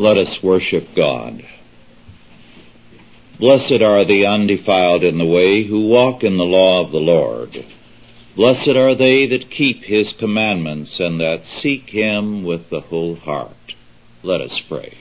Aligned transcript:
Let 0.00 0.16
us 0.16 0.42
worship 0.42 0.94
God. 0.94 1.44
Blessed 3.38 3.82
are 3.82 4.02
the 4.06 4.24
undefiled 4.24 5.04
in 5.04 5.18
the 5.18 5.26
way 5.26 5.62
who 5.62 5.88
walk 5.88 6.24
in 6.24 6.38
the 6.38 6.46
law 6.46 6.82
of 6.82 6.90
the 6.90 6.96
Lord. 6.96 7.66
Blessed 8.34 8.68
are 8.68 8.94
they 8.94 9.26
that 9.26 9.50
keep 9.50 9.84
his 9.84 10.14
commandments 10.14 11.00
and 11.00 11.20
that 11.20 11.44
seek 11.44 11.90
him 11.90 12.44
with 12.44 12.70
the 12.70 12.80
whole 12.80 13.14
heart. 13.14 13.74
Let 14.22 14.40
us 14.40 14.58
pray. 14.58 14.96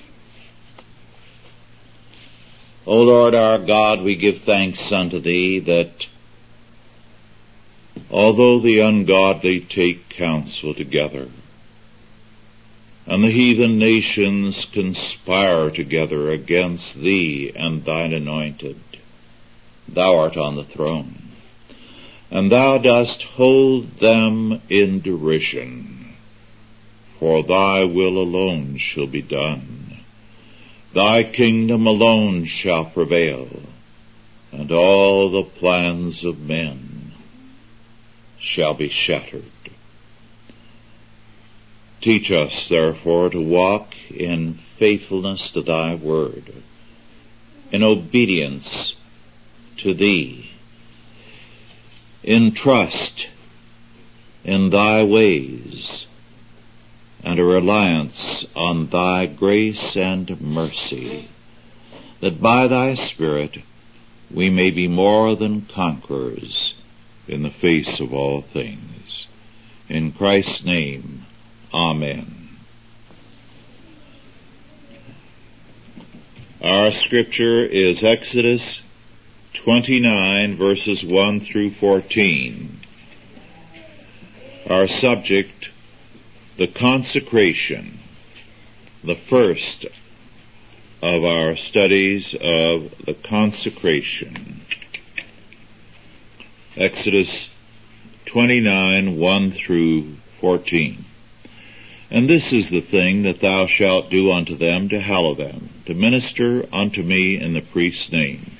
O 2.85 2.97
Lord 2.97 3.35
our 3.35 3.57
God, 3.57 4.01
we 4.01 4.17
give 4.17 4.41
thanks 4.41 4.91
unto 4.91 5.21
thee 5.21 5.59
that 5.59 6.07
although 8.11 8.59
the 8.59 8.81
ungodly 8.81 9.61
take 9.61 10.09
counsel 10.09 10.73
together, 10.73 11.29
and 13.09 13.23
the 13.23 13.31
heathen 13.31 13.79
nations 13.79 14.67
conspire 14.71 15.71
together 15.71 16.31
against 16.31 16.93
thee 16.93 17.51
and 17.55 17.83
thine 17.83 18.13
anointed. 18.13 18.79
Thou 19.87 20.19
art 20.19 20.37
on 20.37 20.55
the 20.55 20.63
throne, 20.63 21.31
and 22.29 22.51
thou 22.51 22.77
dost 22.77 23.23
hold 23.23 23.97
them 23.97 24.61
in 24.69 25.01
derision, 25.01 26.13
for 27.17 27.41
thy 27.41 27.83
will 27.83 28.19
alone 28.19 28.77
shall 28.77 29.07
be 29.07 29.23
done. 29.23 29.97
Thy 30.93 31.23
kingdom 31.23 31.87
alone 31.87 32.45
shall 32.45 32.85
prevail, 32.85 33.49
and 34.51 34.71
all 34.71 35.31
the 35.31 35.49
plans 35.49 36.23
of 36.23 36.39
men 36.39 37.13
shall 38.39 38.75
be 38.75 38.89
shattered. 38.89 39.45
Teach 42.01 42.31
us, 42.31 42.69
therefore, 42.69 43.29
to 43.29 43.41
walk 43.41 43.93
in 44.09 44.53
faithfulness 44.77 45.49
to 45.51 45.61
thy 45.61 45.95
word, 45.95 46.53
in 47.71 47.83
obedience 47.83 48.95
to 49.77 49.93
thee, 49.93 50.49
in 52.23 52.51
trust 52.53 53.27
in 54.43 54.69
thy 54.69 55.03
ways, 55.03 56.07
and 57.23 57.39
a 57.39 57.43
reliance 57.43 58.45
on 58.55 58.87
thy 58.87 59.25
grace 59.25 59.95
and 59.95 60.39
mercy, 60.39 61.27
that 62.21 62.41
by 62.41 62.67
thy 62.67 62.95
Spirit 62.95 63.57
we 64.31 64.49
may 64.49 64.69
be 64.69 64.87
more 64.87 65.35
than 65.35 65.61
conquerors 65.61 66.75
in 67.27 67.43
the 67.43 67.49
face 67.49 67.99
of 67.99 68.13
all 68.13 68.41
things. 68.41 69.27
In 69.89 70.11
Christ's 70.11 70.63
name, 70.63 71.25
Amen. 71.73 72.49
Our 76.61 76.91
scripture 76.91 77.63
is 77.63 78.03
Exodus 78.03 78.81
29 79.53 80.57
verses 80.57 81.03
1 81.03 81.41
through 81.41 81.75
14. 81.75 82.79
Our 84.67 84.87
subject, 84.87 85.69
the 86.57 86.67
consecration, 86.67 87.99
the 89.03 89.17
first 89.29 89.85
of 91.03 91.23
our 91.23 91.55
studies 91.55 92.33
of 92.33 92.93
the 93.05 93.15
consecration. 93.27 94.61
Exodus 96.75 97.49
29, 98.25 99.19
1 99.19 99.51
through 99.51 100.15
14. 100.41 101.05
And 102.11 102.27
this 102.27 102.51
is 102.51 102.69
the 102.71 102.81
thing 102.81 103.23
that 103.23 103.39
thou 103.39 103.67
shalt 103.67 104.09
do 104.09 104.31
unto 104.31 104.57
them 104.57 104.89
to 104.89 104.99
hallow 104.99 105.35
them, 105.35 105.69
to 105.85 105.93
minister 105.93 106.65
unto 106.73 107.03
me 107.03 107.39
in 107.39 107.53
the 107.53 107.61
priest's 107.61 108.11
name. 108.11 108.57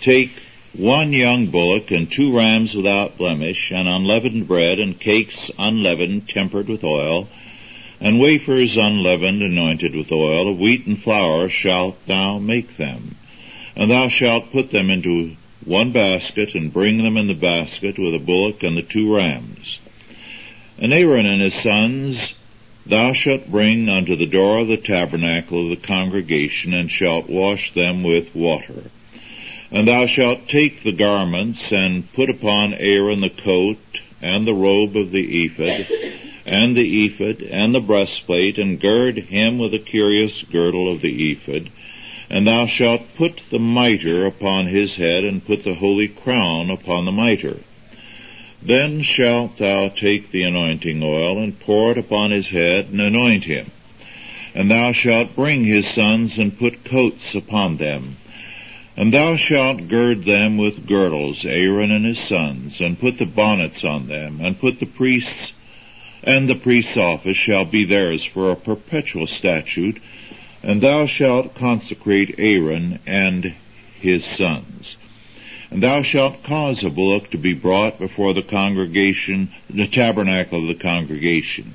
Take 0.00 0.30
one 0.72 1.12
young 1.12 1.50
bullock 1.50 1.90
and 1.90 2.10
two 2.10 2.34
rams 2.34 2.74
without 2.74 3.18
blemish, 3.18 3.70
and 3.70 3.86
unleavened 3.86 4.48
bread, 4.48 4.78
and 4.78 4.98
cakes 4.98 5.50
unleavened, 5.58 6.28
tempered 6.30 6.68
with 6.68 6.82
oil, 6.82 7.28
and 8.00 8.18
wafers 8.18 8.78
unleavened, 8.78 9.42
anointed 9.42 9.94
with 9.94 10.10
oil, 10.10 10.50
of 10.50 10.58
wheat 10.58 10.86
and 10.86 11.02
flour 11.02 11.50
shalt 11.50 11.96
thou 12.06 12.38
make 12.38 12.78
them. 12.78 13.14
And 13.76 13.90
thou 13.90 14.08
shalt 14.08 14.52
put 14.52 14.70
them 14.70 14.88
into 14.88 15.36
one 15.66 15.92
basket, 15.92 16.54
and 16.54 16.72
bring 16.72 17.02
them 17.02 17.18
in 17.18 17.28
the 17.28 17.34
basket 17.34 17.98
with 17.98 18.12
the 18.12 18.24
bullock 18.24 18.62
and 18.62 18.76
the 18.76 18.82
two 18.82 19.14
rams. 19.14 19.80
And 20.78 20.94
Aaron 20.94 21.26
and 21.26 21.42
his 21.42 21.62
sons 21.62 22.34
Thou 22.86 23.14
shalt 23.14 23.50
bring 23.50 23.88
unto 23.88 24.14
the 24.14 24.26
door 24.26 24.58
of 24.58 24.68
the 24.68 24.76
tabernacle 24.76 25.62
of 25.62 25.70
the 25.70 25.86
congregation, 25.86 26.74
and 26.74 26.90
shalt 26.90 27.30
wash 27.30 27.72
them 27.72 28.02
with 28.02 28.34
water. 28.34 28.90
And 29.70 29.88
thou 29.88 30.06
shalt 30.06 30.48
take 30.48 30.82
the 30.82 30.92
garments, 30.92 31.72
and 31.72 32.12
put 32.12 32.28
upon 32.28 32.74
Aaron 32.74 33.22
the 33.22 33.30
coat, 33.30 33.78
and 34.20 34.46
the 34.46 34.54
robe 34.54 34.96
of 34.96 35.10
the 35.10 35.44
ephod, 35.44 35.86
and 36.44 36.76
the 36.76 37.06
ephod, 37.06 37.40
and 37.40 37.74
the 37.74 37.80
breastplate, 37.80 38.58
and 38.58 38.78
gird 38.80 39.16
him 39.18 39.58
with 39.58 39.72
a 39.72 39.78
curious 39.78 40.42
girdle 40.52 40.92
of 40.92 41.00
the 41.00 41.32
ephod. 41.32 41.70
And 42.28 42.46
thou 42.46 42.66
shalt 42.66 43.14
put 43.16 43.40
the 43.50 43.58
mitre 43.58 44.26
upon 44.26 44.66
his 44.66 44.96
head, 44.96 45.24
and 45.24 45.44
put 45.44 45.64
the 45.64 45.74
holy 45.74 46.08
crown 46.08 46.70
upon 46.70 47.06
the 47.06 47.12
mitre. 47.12 47.60
Then 48.66 49.02
shalt 49.02 49.58
thou 49.58 49.90
take 49.90 50.30
the 50.30 50.44
anointing 50.44 51.02
oil, 51.02 51.38
and 51.38 51.60
pour 51.60 51.92
it 51.92 51.98
upon 51.98 52.30
his 52.30 52.48
head, 52.48 52.86
and 52.86 53.00
anoint 53.00 53.44
him. 53.44 53.70
And 54.54 54.70
thou 54.70 54.92
shalt 54.92 55.36
bring 55.36 55.64
his 55.64 55.86
sons, 55.86 56.38
and 56.38 56.58
put 56.58 56.84
coats 56.84 57.34
upon 57.34 57.76
them. 57.76 58.16
And 58.96 59.12
thou 59.12 59.36
shalt 59.36 59.88
gird 59.88 60.24
them 60.24 60.56
with 60.56 60.86
girdles, 60.86 61.44
Aaron 61.44 61.90
and 61.90 62.06
his 62.06 62.20
sons, 62.20 62.80
and 62.80 62.98
put 62.98 63.18
the 63.18 63.26
bonnets 63.26 63.84
on 63.84 64.08
them, 64.08 64.40
and 64.40 64.58
put 64.58 64.80
the 64.80 64.86
priests, 64.86 65.52
and 66.22 66.48
the 66.48 66.54
priest's 66.54 66.96
office 66.96 67.36
shall 67.36 67.66
be 67.66 67.84
theirs 67.84 68.24
for 68.24 68.50
a 68.50 68.56
perpetual 68.56 69.26
statute, 69.26 70.00
and 70.62 70.80
thou 70.80 71.06
shalt 71.06 71.54
consecrate 71.54 72.36
Aaron 72.38 73.00
and 73.06 73.54
his 74.00 74.24
sons. 74.24 74.96
And 75.74 75.82
thou 75.82 76.04
shalt 76.04 76.44
cause 76.44 76.84
a 76.84 76.88
bullock 76.88 77.32
to 77.32 77.36
be 77.36 77.52
brought 77.52 77.98
before 77.98 78.32
the 78.32 78.44
congregation, 78.44 79.50
the 79.68 79.88
tabernacle 79.88 80.60
of 80.62 80.68
the 80.68 80.80
congregation. 80.80 81.74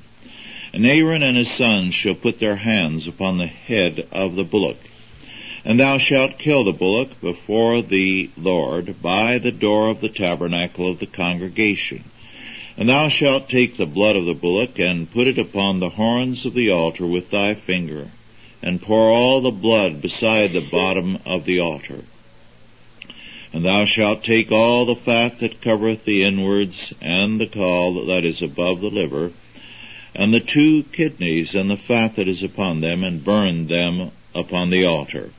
And 0.72 0.86
Aaron 0.86 1.22
and 1.22 1.36
his 1.36 1.50
sons 1.50 1.94
shall 1.94 2.14
put 2.14 2.40
their 2.40 2.56
hands 2.56 3.06
upon 3.06 3.36
the 3.36 3.46
head 3.46 4.08
of 4.10 4.36
the 4.36 4.42
bullock. 4.42 4.78
And 5.66 5.78
thou 5.78 5.98
shalt 5.98 6.38
kill 6.38 6.64
the 6.64 6.72
bullock 6.72 7.20
before 7.20 7.82
the 7.82 8.30
Lord 8.38 9.02
by 9.02 9.38
the 9.38 9.52
door 9.52 9.90
of 9.90 10.00
the 10.00 10.08
tabernacle 10.08 10.90
of 10.90 10.98
the 10.98 11.06
congregation. 11.06 12.02
And 12.78 12.88
thou 12.88 13.10
shalt 13.10 13.50
take 13.50 13.76
the 13.76 13.84
blood 13.84 14.16
of 14.16 14.24
the 14.24 14.32
bullock 14.32 14.78
and 14.78 15.12
put 15.12 15.26
it 15.26 15.38
upon 15.38 15.78
the 15.78 15.90
horns 15.90 16.46
of 16.46 16.54
the 16.54 16.70
altar 16.70 17.06
with 17.06 17.30
thy 17.30 17.54
finger, 17.54 18.10
and 18.62 18.80
pour 18.80 19.10
all 19.10 19.42
the 19.42 19.50
blood 19.50 20.00
beside 20.00 20.54
the 20.54 20.66
bottom 20.70 21.18
of 21.26 21.44
the 21.44 21.60
altar. 21.60 22.04
And 23.52 23.64
thou 23.64 23.84
shalt 23.84 24.22
take 24.22 24.52
all 24.52 24.86
the 24.86 25.00
fat 25.00 25.40
that 25.40 25.60
covereth 25.60 26.04
the 26.04 26.24
inwards, 26.24 26.94
and 27.00 27.40
the 27.40 27.48
caul 27.48 28.06
that 28.06 28.24
is 28.24 28.42
above 28.42 28.80
the 28.80 28.90
liver, 28.90 29.32
and 30.14 30.32
the 30.32 30.40
two 30.40 30.84
kidneys, 30.92 31.54
and 31.54 31.68
the 31.68 31.76
fat 31.76 32.16
that 32.16 32.28
is 32.28 32.42
upon 32.42 32.80
them, 32.80 33.02
and 33.02 33.24
burn 33.24 33.66
them 33.66 34.12
upon 34.34 34.70
the 34.70 34.84
altar. 34.84 35.30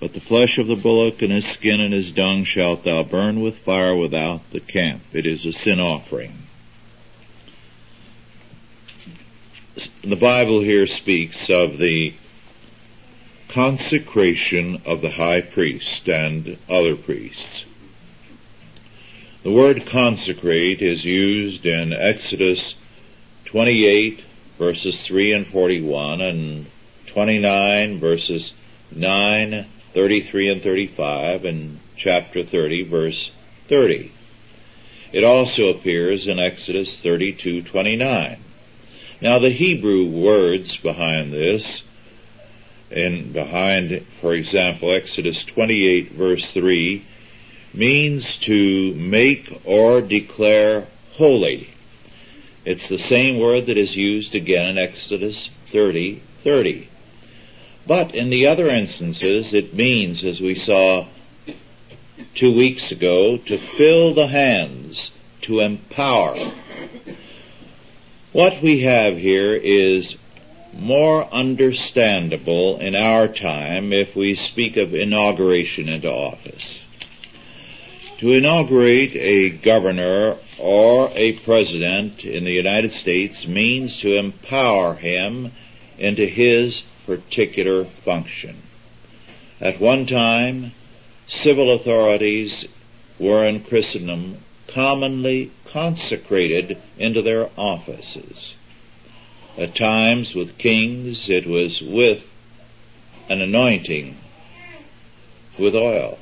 But 0.00 0.12
the 0.12 0.20
flesh 0.20 0.58
of 0.58 0.66
the 0.66 0.76
bullock, 0.76 1.20
and 1.22 1.32
his 1.32 1.46
skin, 1.54 1.80
and 1.80 1.92
his 1.92 2.12
dung 2.12 2.44
shalt 2.44 2.84
thou 2.84 3.02
burn 3.02 3.40
with 3.42 3.64
fire 3.64 3.96
without 3.96 4.40
the 4.52 4.60
camp. 4.60 5.02
It 5.12 5.26
is 5.26 5.44
a 5.44 5.52
sin 5.52 5.80
offering. 5.80 6.32
The 10.02 10.16
Bible 10.16 10.62
here 10.62 10.86
speaks 10.86 11.50
of 11.50 11.78
the 11.78 12.14
consecration 13.56 14.82
of 14.84 15.00
the 15.00 15.08
high 15.08 15.40
priest 15.40 16.06
and 16.08 16.58
other 16.68 16.94
priests. 16.94 17.64
The 19.44 19.50
word 19.50 19.86
consecrate 19.90 20.82
is 20.82 21.06
used 21.06 21.64
in 21.64 21.94
Exodus 21.94 22.74
28 23.46 24.20
verses 24.58 25.06
3 25.06 25.32
and 25.32 25.46
41 25.46 26.20
and 26.20 26.66
29 27.06 27.98
verses 27.98 28.52
9, 28.94 29.66
33 29.94 30.50
and 30.50 30.62
35 30.62 31.44
and 31.46 31.80
chapter 31.96 32.44
30 32.44 32.90
verse 32.90 33.30
30. 33.70 34.12
It 35.14 35.24
also 35.24 35.70
appears 35.70 36.26
in 36.26 36.38
Exodus 36.38 37.00
32:29. 37.02 38.36
Now 39.22 39.38
the 39.38 39.48
Hebrew 39.48 40.10
words 40.10 40.76
behind 40.76 41.32
this 41.32 41.82
and 42.90 43.32
behind, 43.32 44.06
for 44.20 44.34
example, 44.34 44.94
Exodus 44.94 45.44
28 45.44 46.12
verse 46.12 46.50
3 46.52 47.04
means 47.74 48.38
to 48.38 48.94
make 48.94 49.60
or 49.64 50.00
declare 50.00 50.86
holy. 51.12 51.68
It's 52.64 52.88
the 52.88 52.98
same 52.98 53.38
word 53.38 53.66
that 53.66 53.78
is 53.78 53.94
used 53.96 54.34
again 54.34 54.66
in 54.66 54.78
Exodus 54.78 55.50
30, 55.72 56.22
30. 56.42 56.88
But 57.86 58.14
in 58.14 58.30
the 58.30 58.46
other 58.46 58.68
instances, 58.68 59.54
it 59.54 59.74
means, 59.74 60.24
as 60.24 60.40
we 60.40 60.56
saw 60.56 61.06
two 62.34 62.56
weeks 62.56 62.90
ago, 62.90 63.38
to 63.38 63.58
fill 63.76 64.14
the 64.14 64.26
hands, 64.26 65.12
to 65.42 65.60
empower. 65.60 66.52
What 68.32 68.62
we 68.62 68.82
have 68.82 69.16
here 69.16 69.54
is 69.54 70.16
more 70.76 71.24
understandable 71.32 72.78
in 72.78 72.94
our 72.94 73.28
time 73.28 73.92
if 73.92 74.14
we 74.14 74.36
speak 74.36 74.76
of 74.76 74.94
inauguration 74.94 75.88
into 75.88 76.08
office. 76.08 76.80
To 78.20 78.32
inaugurate 78.32 79.14
a 79.14 79.50
governor 79.50 80.38
or 80.58 81.10
a 81.14 81.38
president 81.40 82.24
in 82.24 82.44
the 82.44 82.52
United 82.52 82.92
States 82.92 83.46
means 83.46 84.00
to 84.00 84.18
empower 84.18 84.94
him 84.94 85.52
into 85.98 86.26
his 86.26 86.82
particular 87.04 87.86
function. 88.04 88.62
At 89.60 89.80
one 89.80 90.06
time, 90.06 90.72
civil 91.26 91.72
authorities 91.72 92.66
were 93.18 93.46
in 93.46 93.64
Christendom 93.64 94.38
commonly 94.68 95.52
consecrated 95.72 96.76
into 96.98 97.22
their 97.22 97.48
offices. 97.56 98.55
At 99.58 99.74
times 99.74 100.34
with 100.34 100.58
kings 100.58 101.30
it 101.30 101.46
was 101.46 101.80
with 101.80 102.24
an 103.28 103.40
anointing 103.40 104.18
with 105.58 105.74
oil. 105.74 106.18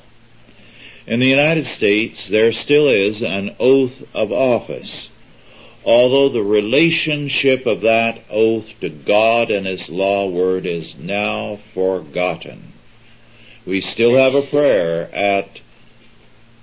In 1.06 1.19
the 1.19 1.26
United 1.26 1.66
States 1.66 2.28
there 2.28 2.52
still 2.52 2.88
is 2.88 3.22
an 3.22 3.56
oath 3.58 4.02
of 4.14 4.31
office, 4.31 5.08
although 5.84 6.28
the 6.28 6.44
relationship 6.44 7.66
of 7.66 7.81
that 7.81 8.20
oath 8.31 8.69
to 8.81 8.88
God 8.88 9.50
and 9.50 9.66
His 9.66 9.88
law 9.88 10.28
word 10.28 10.64
is 10.64 10.94
now 10.96 11.58
forgotten. 11.75 12.72
We 13.66 13.81
still 13.81 14.14
have 14.14 14.34
a 14.34 14.46
prayer 14.46 15.12
at 15.12 15.48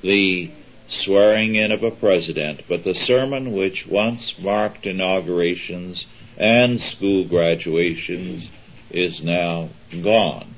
the 0.01 0.51
swearing 0.87 1.55
in 1.55 1.71
of 1.71 1.83
a 1.83 1.91
president, 1.91 2.61
but 2.67 2.83
the 2.83 2.95
sermon 2.95 3.51
which 3.53 3.85
once 3.85 4.39
marked 4.39 4.85
inaugurations 4.85 6.05
and 6.41 6.81
school 6.81 7.23
graduations 7.23 8.49
is 8.89 9.23
now 9.23 9.69
gone. 10.01 10.55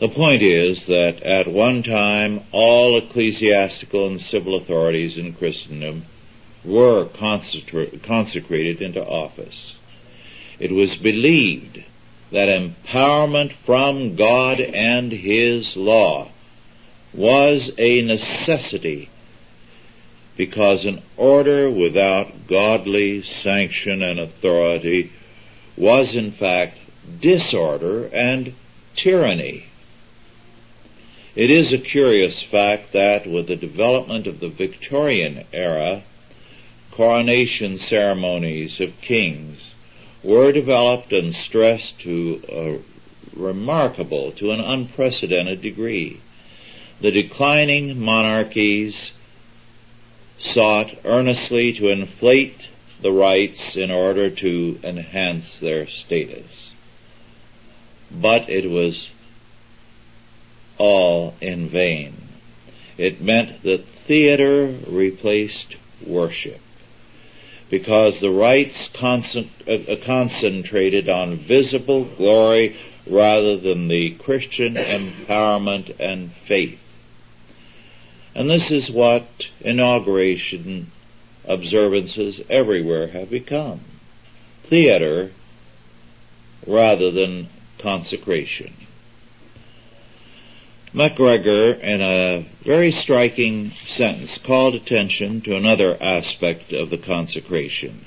The 0.00 0.08
point 0.08 0.42
is 0.42 0.86
that 0.88 1.22
at 1.22 1.46
one 1.46 1.84
time 1.84 2.42
all 2.50 2.98
ecclesiastical 2.98 4.08
and 4.08 4.20
civil 4.20 4.56
authorities 4.56 5.16
in 5.16 5.32
Christendom 5.32 6.06
were 6.64 7.08
consecrated 7.08 8.82
into 8.82 9.06
office. 9.06 9.76
It 10.58 10.72
was 10.72 10.96
believed 10.96 11.84
that 12.32 12.48
empowerment 12.48 13.52
from 13.64 14.16
God 14.16 14.60
and 14.60 15.12
His 15.12 15.76
law 15.76 16.32
was 17.12 17.70
a 17.78 18.02
necessity 18.02 19.08
because 20.36 20.84
an 20.84 21.00
order 21.16 21.70
without 21.70 22.46
godly 22.48 23.22
sanction 23.22 24.02
and 24.02 24.18
authority 24.18 25.12
was 25.76 26.14
in 26.14 26.32
fact 26.32 26.78
disorder 27.20 28.06
and 28.12 28.52
tyranny. 28.96 29.64
It 31.36 31.50
is 31.50 31.72
a 31.72 31.78
curious 31.78 32.42
fact 32.42 32.92
that 32.92 33.26
with 33.26 33.48
the 33.48 33.56
development 33.56 34.26
of 34.26 34.40
the 34.40 34.48
Victorian 34.48 35.44
era, 35.52 36.02
coronation 36.92 37.78
ceremonies 37.78 38.80
of 38.80 39.00
kings 39.00 39.74
were 40.22 40.52
developed 40.52 41.12
and 41.12 41.34
stressed 41.34 41.98
to 42.00 42.40
a 42.48 42.78
remarkable, 43.36 44.30
to 44.32 44.52
an 44.52 44.60
unprecedented 44.60 45.60
degree. 45.60 46.20
The 47.00 47.10
declining 47.10 47.98
monarchies 48.00 49.10
sought 50.44 50.94
earnestly 51.04 51.72
to 51.74 51.88
inflate 51.88 52.68
the 53.00 53.12
rites 53.12 53.76
in 53.76 53.90
order 53.90 54.30
to 54.30 54.78
enhance 54.82 55.58
their 55.60 55.86
status. 55.86 56.72
But 58.10 58.48
it 58.48 58.70
was 58.70 59.10
all 60.78 61.34
in 61.40 61.68
vain. 61.68 62.14
It 62.96 63.20
meant 63.20 63.62
that 63.62 63.84
theater 64.06 64.76
replaced 64.86 65.76
worship 66.06 66.60
because 67.70 68.20
the 68.20 68.30
rites 68.30 68.88
concent- 68.92 69.48
uh, 69.66 69.96
concentrated 70.04 71.08
on 71.08 71.36
visible 71.36 72.04
glory 72.04 72.76
rather 73.06 73.56
than 73.56 73.88
the 73.88 74.14
Christian 74.18 74.74
empowerment 74.74 75.98
and 75.98 76.32
faith. 76.46 76.78
And 78.34 78.50
this 78.50 78.70
is 78.70 78.90
what 78.90 79.26
inauguration 79.64 80.90
observances 81.44 82.40
everywhere 82.48 83.08
have 83.08 83.30
become. 83.30 83.80
Theater 84.68 85.30
rather 86.66 87.10
than 87.10 87.48
consecration. 87.78 88.72
MacGregor, 90.92 91.72
in 91.72 92.00
a 92.00 92.46
very 92.64 92.92
striking 92.92 93.72
sentence, 93.84 94.38
called 94.38 94.76
attention 94.76 95.40
to 95.42 95.56
another 95.56 96.00
aspect 96.00 96.72
of 96.72 96.88
the 96.88 96.98
consecration. 96.98 98.04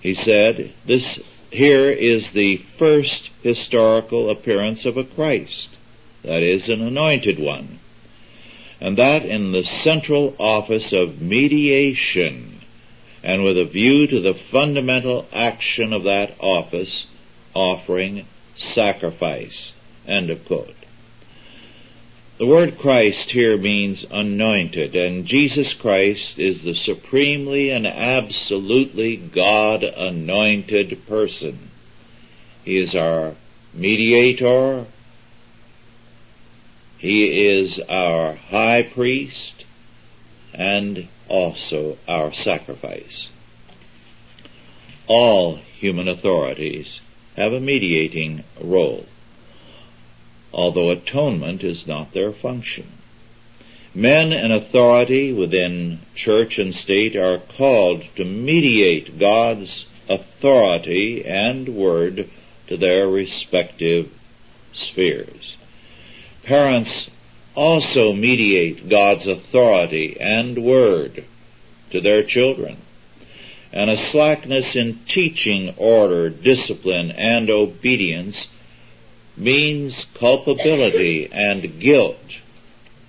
He 0.00 0.14
said, 0.14 0.74
this 0.86 1.18
here 1.50 1.88
is 1.88 2.32
the 2.32 2.58
first 2.78 3.30
historical 3.42 4.28
appearance 4.28 4.84
of 4.84 4.98
a 4.98 5.04
Christ, 5.04 5.70
that 6.22 6.42
is, 6.42 6.68
an 6.68 6.82
anointed 6.82 7.38
one, 7.38 7.78
and 8.84 8.98
that 8.98 9.24
in 9.24 9.50
the 9.52 9.64
central 9.64 10.36
office 10.38 10.92
of 10.92 11.18
mediation, 11.18 12.60
and 13.22 13.42
with 13.42 13.56
a 13.56 13.64
view 13.64 14.06
to 14.06 14.20
the 14.20 14.34
fundamental 14.34 15.26
action 15.32 15.94
of 15.94 16.04
that 16.04 16.34
office, 16.38 17.06
offering 17.54 18.26
sacrifice. 18.58 19.72
End 20.06 20.28
of 20.28 20.44
quote. 20.44 20.74
The 22.36 22.46
word 22.46 22.76
Christ 22.76 23.30
here 23.30 23.56
means 23.56 24.04
anointed, 24.10 24.94
and 24.94 25.24
Jesus 25.24 25.72
Christ 25.72 26.38
is 26.38 26.62
the 26.62 26.74
supremely 26.74 27.70
and 27.70 27.86
absolutely 27.86 29.16
God 29.16 29.82
anointed 29.82 31.06
person. 31.06 31.70
He 32.66 32.76
is 32.76 32.94
our 32.94 33.32
mediator, 33.72 34.84
he 37.04 37.48
is 37.50 37.78
our 37.80 38.32
high 38.32 38.82
priest 38.82 39.66
and 40.54 41.06
also 41.28 41.98
our 42.08 42.32
sacrifice. 42.32 43.28
All 45.06 45.56
human 45.56 46.08
authorities 46.08 47.02
have 47.36 47.52
a 47.52 47.60
mediating 47.60 48.42
role, 48.58 49.04
although 50.50 50.92
atonement 50.92 51.62
is 51.62 51.86
not 51.86 52.14
their 52.14 52.32
function. 52.32 52.86
Men 53.94 54.32
in 54.32 54.50
authority 54.50 55.30
within 55.30 55.98
church 56.14 56.58
and 56.58 56.74
state 56.74 57.16
are 57.16 57.38
called 57.58 58.02
to 58.16 58.24
mediate 58.24 59.18
God's 59.18 59.84
authority 60.08 61.22
and 61.26 61.68
word 61.68 62.30
to 62.68 62.78
their 62.78 63.06
respective 63.06 64.10
spheres. 64.72 65.58
Parents 66.44 67.08
also 67.54 68.12
mediate 68.12 68.88
God's 68.88 69.26
authority 69.26 70.16
and 70.20 70.62
word 70.62 71.24
to 71.90 72.00
their 72.00 72.22
children. 72.22 72.76
And 73.72 73.90
a 73.90 73.96
slackness 73.96 74.76
in 74.76 75.00
teaching 75.08 75.74
order, 75.76 76.30
discipline, 76.30 77.10
and 77.10 77.50
obedience 77.50 78.48
means 79.36 80.06
culpability 80.14 81.28
and 81.32 81.80
guilt 81.80 82.38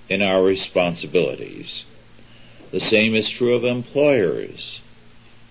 in 0.10 0.22
our 0.22 0.44
responsibilities. 0.44 1.84
The 2.72 2.80
same 2.80 3.16
is 3.16 3.30
true 3.30 3.56
of 3.56 3.64
employers. 3.64 4.80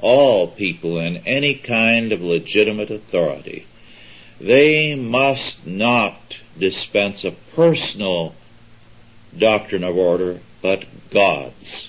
All 0.00 0.48
people 0.48 0.98
in 0.98 1.18
any 1.18 1.54
kind 1.54 2.12
of 2.12 2.20
legitimate 2.20 2.90
authority. 2.90 3.66
They 4.40 4.94
must 4.94 5.64
not 5.66 6.23
dispense 6.58 7.24
a 7.24 7.32
personal 7.54 8.34
doctrine 9.36 9.84
of 9.84 9.96
order, 9.96 10.40
but 10.62 10.84
God's. 11.10 11.88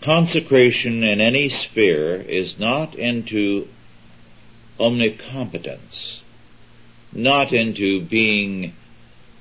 Consecration 0.00 1.02
in 1.02 1.20
any 1.20 1.48
sphere 1.48 2.16
is 2.16 2.58
not 2.58 2.94
into 2.94 3.68
omnicompetence, 4.78 6.20
not 7.12 7.52
into 7.52 8.00
being 8.00 8.74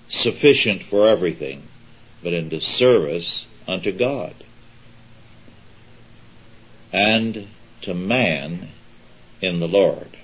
sufficient 0.09 0.83
for 0.83 1.07
everything, 1.07 1.63
but 2.23 2.33
into 2.33 2.59
service 2.59 3.45
unto 3.67 3.91
God 3.91 4.33
and 6.95 7.45
to 7.81 7.93
man 7.93 8.69
in 9.41 9.59
the 9.59 9.67
Lord. 9.67 10.14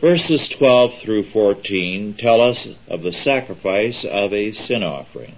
Verses 0.00 0.48
12 0.48 0.98
through 0.98 1.24
14 1.24 2.14
tell 2.14 2.40
us 2.40 2.66
of 2.88 3.02
the 3.02 3.12
sacrifice 3.12 4.04
of 4.04 4.32
a 4.32 4.52
sin 4.52 4.82
offering. 4.82 5.34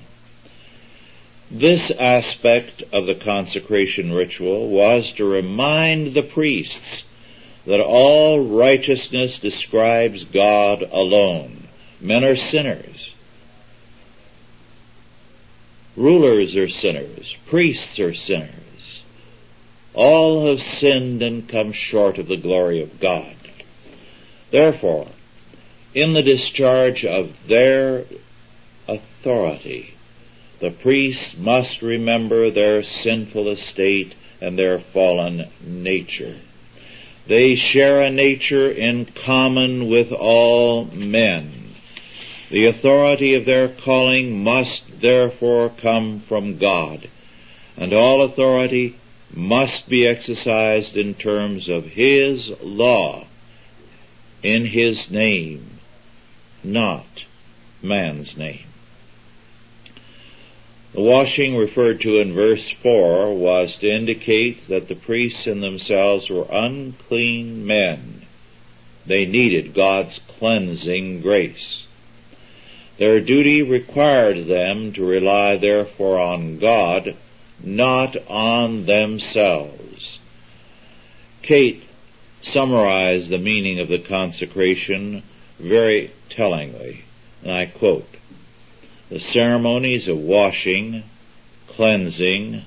This 1.51 1.91
aspect 1.91 2.83
of 2.93 3.07
the 3.07 3.17
consecration 3.17 4.13
ritual 4.13 4.71
was 4.71 5.13
to 5.15 5.25
remind 5.25 6.15
the 6.15 6.23
priests 6.23 7.03
that 7.67 7.81
all 7.81 8.47
righteousness 8.47 9.39
describes 9.39 10.25
God 10.25 10.83
alone. 10.83 11.69
Men 12.01 12.23
are 12.23 12.37
sinners. 12.37 13.13
Rulers 15.97 16.57
are 16.57 16.69
sinners. 16.69 17.37
Priests 17.47 17.99
are 17.99 18.15
sinners. 18.15 19.03
All 19.93 20.47
have 20.47 20.61
sinned 20.61 21.21
and 21.21 21.49
come 21.49 21.73
short 21.73 22.19
of 22.19 22.29
the 22.29 22.37
glory 22.37 22.81
of 22.81 23.01
God. 23.01 23.37
Therefore, 24.53 25.09
in 25.95 26.13
the 26.13 26.23
discharge 26.23 27.07
of 27.07 27.49
their 27.49 28.05
authority, 28.87 29.95
the 30.61 30.71
priests 30.71 31.35
must 31.39 31.81
remember 31.81 32.51
their 32.51 32.83
sinful 32.83 33.49
estate 33.49 34.13
and 34.43 34.59
their 34.59 34.79
fallen 34.79 35.49
nature. 35.65 36.37
They 37.27 37.55
share 37.55 38.03
a 38.03 38.11
nature 38.11 38.71
in 38.71 39.07
common 39.07 39.89
with 39.89 40.13
all 40.13 40.85
men. 40.85 41.75
The 42.51 42.67
authority 42.67 43.33
of 43.35 43.47
their 43.47 43.69
calling 43.69 44.45
must 44.45 45.01
therefore 45.01 45.71
come 45.71 46.21
from 46.21 46.59
God, 46.59 47.09
and 47.79 47.95
all 47.95 48.21
authority 48.21 48.97
must 49.33 49.89
be 49.89 50.07
exercised 50.07 50.95
in 50.95 51.15
terms 51.15 51.71
of 51.71 51.87
His 51.87 52.51
law 52.61 53.27
in 54.43 54.67
his 54.67 55.11
name, 55.11 55.79
not 56.65 57.07
man's 57.83 58.37
name. 58.37 58.67
The 60.93 61.01
washing 61.01 61.57
referred 61.57 62.03
to 62.03 62.19
in 62.19 62.35
verse 62.35 62.71
4 62.71 63.35
was 63.35 63.79
to 63.79 63.91
indicate 63.91 64.69
that 64.69 64.89
the 64.89 64.95
priests 64.95 65.47
in 65.47 65.61
themselves 65.61 66.29
were 66.29 66.47
unclean 66.51 67.67
men. 67.67 68.23
They 69.07 69.25
needed 69.25 69.75
God's 69.75 70.21
cleansing 70.39 71.23
grace. 71.23 71.87
Their 72.99 73.21
duty 73.21 73.63
required 73.63 74.47
them 74.47 74.93
to 74.93 75.05
rely 75.05 75.57
therefore 75.57 76.21
on 76.21 76.59
God, 76.59 77.17
not 77.63 78.17
on 78.29 78.85
themselves. 78.85 80.19
Kate 81.41 81.83
summarize 82.43 83.29
the 83.29 83.39
meaning 83.39 83.81
of 83.81 83.89
the 83.89 83.99
consecration 83.99 85.23
very 85.59 86.13
tellingly. 86.29 87.05
And 87.43 87.53
I 87.53 87.67
quote, 87.67 88.09
the 89.09 89.21
ceremonies 89.21 90.09
of 90.09 90.19
washing, 90.19 91.05
cleansing, 91.69 92.63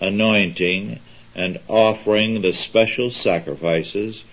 anointing, 0.00 0.98
and 1.34 1.60
offering 1.68 2.42
the 2.42 2.52
special 2.52 3.10
sacrifices 3.10 4.24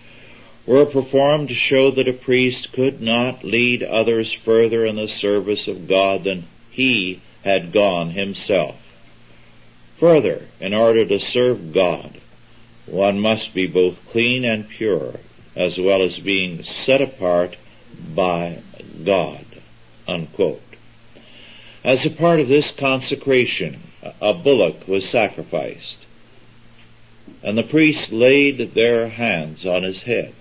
were 0.65 0.85
performed 0.85 1.49
to 1.49 1.55
show 1.55 1.91
that 1.91 2.07
a 2.07 2.13
priest 2.13 2.71
could 2.73 3.01
not 3.01 3.43
lead 3.43 3.83
others 3.83 4.33
further 4.33 4.85
in 4.85 4.95
the 4.95 5.07
service 5.07 5.67
of 5.67 5.87
God 5.87 6.23
than 6.23 6.45
he 6.71 7.21
had 7.43 7.71
gone 7.71 8.09
himself. 8.09 8.75
Further, 9.99 10.43
in 10.59 10.73
order 10.73 11.05
to 11.05 11.19
serve 11.19 11.73
God, 11.73 12.19
one 12.87 13.19
must 13.19 13.53
be 13.53 13.67
both 13.67 13.97
clean 14.07 14.45
and 14.45 14.67
pure, 14.67 15.15
as 15.55 15.77
well 15.77 16.01
as 16.01 16.19
being 16.19 16.63
set 16.63 17.01
apart 17.01 17.55
by 18.15 18.61
God. 19.03 19.45
Unquote. 20.07 20.61
As 21.83 22.05
a 22.05 22.09
part 22.09 22.39
of 22.39 22.47
this 22.47 22.71
consecration, 22.71 23.81
a 24.21 24.33
bullock 24.33 24.87
was 24.87 25.07
sacrificed, 25.07 25.97
and 27.43 27.57
the 27.57 27.63
priests 27.63 28.11
laid 28.11 28.73
their 28.73 29.09
hands 29.09 29.65
on 29.65 29.83
his 29.83 30.03
head. 30.03 30.33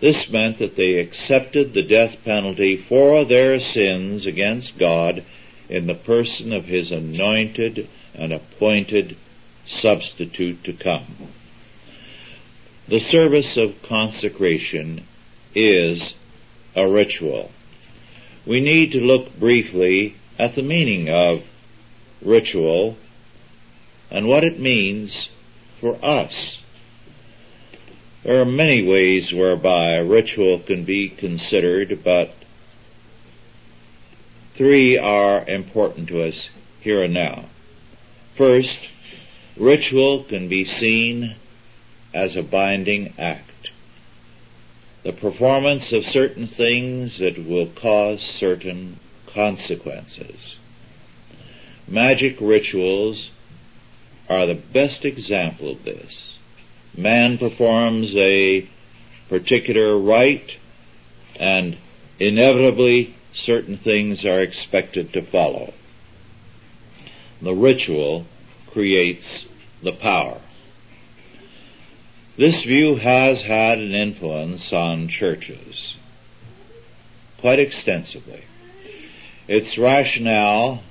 This 0.00 0.28
meant 0.30 0.58
that 0.58 0.76
they 0.76 0.98
accepted 0.98 1.72
the 1.72 1.82
death 1.82 2.16
penalty 2.24 2.76
for 2.76 3.24
their 3.24 3.58
sins 3.60 4.26
against 4.26 4.78
God 4.78 5.24
in 5.68 5.86
the 5.86 5.94
person 5.94 6.52
of 6.52 6.66
his 6.66 6.92
anointed 6.92 7.88
and 8.14 8.32
appointed 8.32 9.16
substitute 9.66 10.64
to 10.64 10.72
come. 10.72 11.28
The 12.88 13.00
service 13.00 13.56
of 13.56 13.82
consecration 13.82 15.06
is 15.54 16.14
a 16.74 16.88
ritual. 16.88 17.50
We 18.46 18.60
need 18.60 18.92
to 18.92 19.00
look 19.00 19.36
briefly 19.36 20.14
at 20.38 20.54
the 20.54 20.62
meaning 20.62 21.08
of 21.08 21.42
ritual 22.22 22.96
and 24.10 24.28
what 24.28 24.44
it 24.44 24.60
means 24.60 25.30
for 25.80 25.98
us. 26.02 26.62
There 28.22 28.40
are 28.40 28.44
many 28.44 28.86
ways 28.86 29.32
whereby 29.32 29.96
ritual 29.96 30.60
can 30.60 30.84
be 30.84 31.08
considered, 31.08 32.00
but 32.04 32.30
three 34.56 34.98
are 34.98 35.44
important 35.48 36.08
to 36.08 36.22
us 36.22 36.50
here 36.80 37.02
and 37.02 37.14
now. 37.14 37.46
First, 38.36 38.78
ritual 39.56 40.24
can 40.24 40.48
be 40.48 40.64
seen 40.64 41.36
as 42.12 42.36
a 42.36 42.42
binding 42.42 43.12
act. 43.18 43.70
The 45.02 45.12
performance 45.12 45.92
of 45.92 46.04
certain 46.04 46.46
things 46.46 47.18
that 47.18 47.38
will 47.38 47.68
cause 47.68 48.20
certain 48.20 48.98
consequences. 49.26 50.56
Magic 51.86 52.36
rituals 52.40 53.30
are 54.28 54.46
the 54.46 54.54
best 54.54 55.04
example 55.04 55.70
of 55.70 55.84
this. 55.84 56.36
Man 56.96 57.38
performs 57.38 58.16
a 58.16 58.68
particular 59.28 59.96
rite 59.96 60.56
and 61.38 61.76
inevitably 62.18 63.14
certain 63.34 63.76
things 63.76 64.24
are 64.24 64.40
expected 64.40 65.12
to 65.12 65.22
follow. 65.22 65.72
The 67.42 67.54
ritual 67.54 68.26
creates 68.76 69.46
the 69.82 69.92
power. 69.92 70.38
This 72.36 72.62
view 72.62 72.96
has 72.96 73.40
had 73.40 73.78
an 73.78 73.94
influence 73.94 74.70
on 74.70 75.08
churches 75.08 75.96
quite 77.40 77.58
extensively. 77.58 78.42
Its 79.48 79.78
rationale 79.78 80.82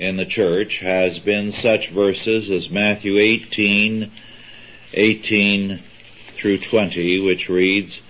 in 0.00 0.16
the 0.16 0.26
church 0.26 0.80
has 0.80 1.20
been 1.20 1.52
such 1.52 1.90
verses 1.90 2.50
as 2.50 2.70
Matthew 2.70 3.20
18, 3.20 4.10
18 4.92 5.82
through 6.34 6.58
20, 6.58 7.24
which 7.24 7.48
reads, 7.48 8.00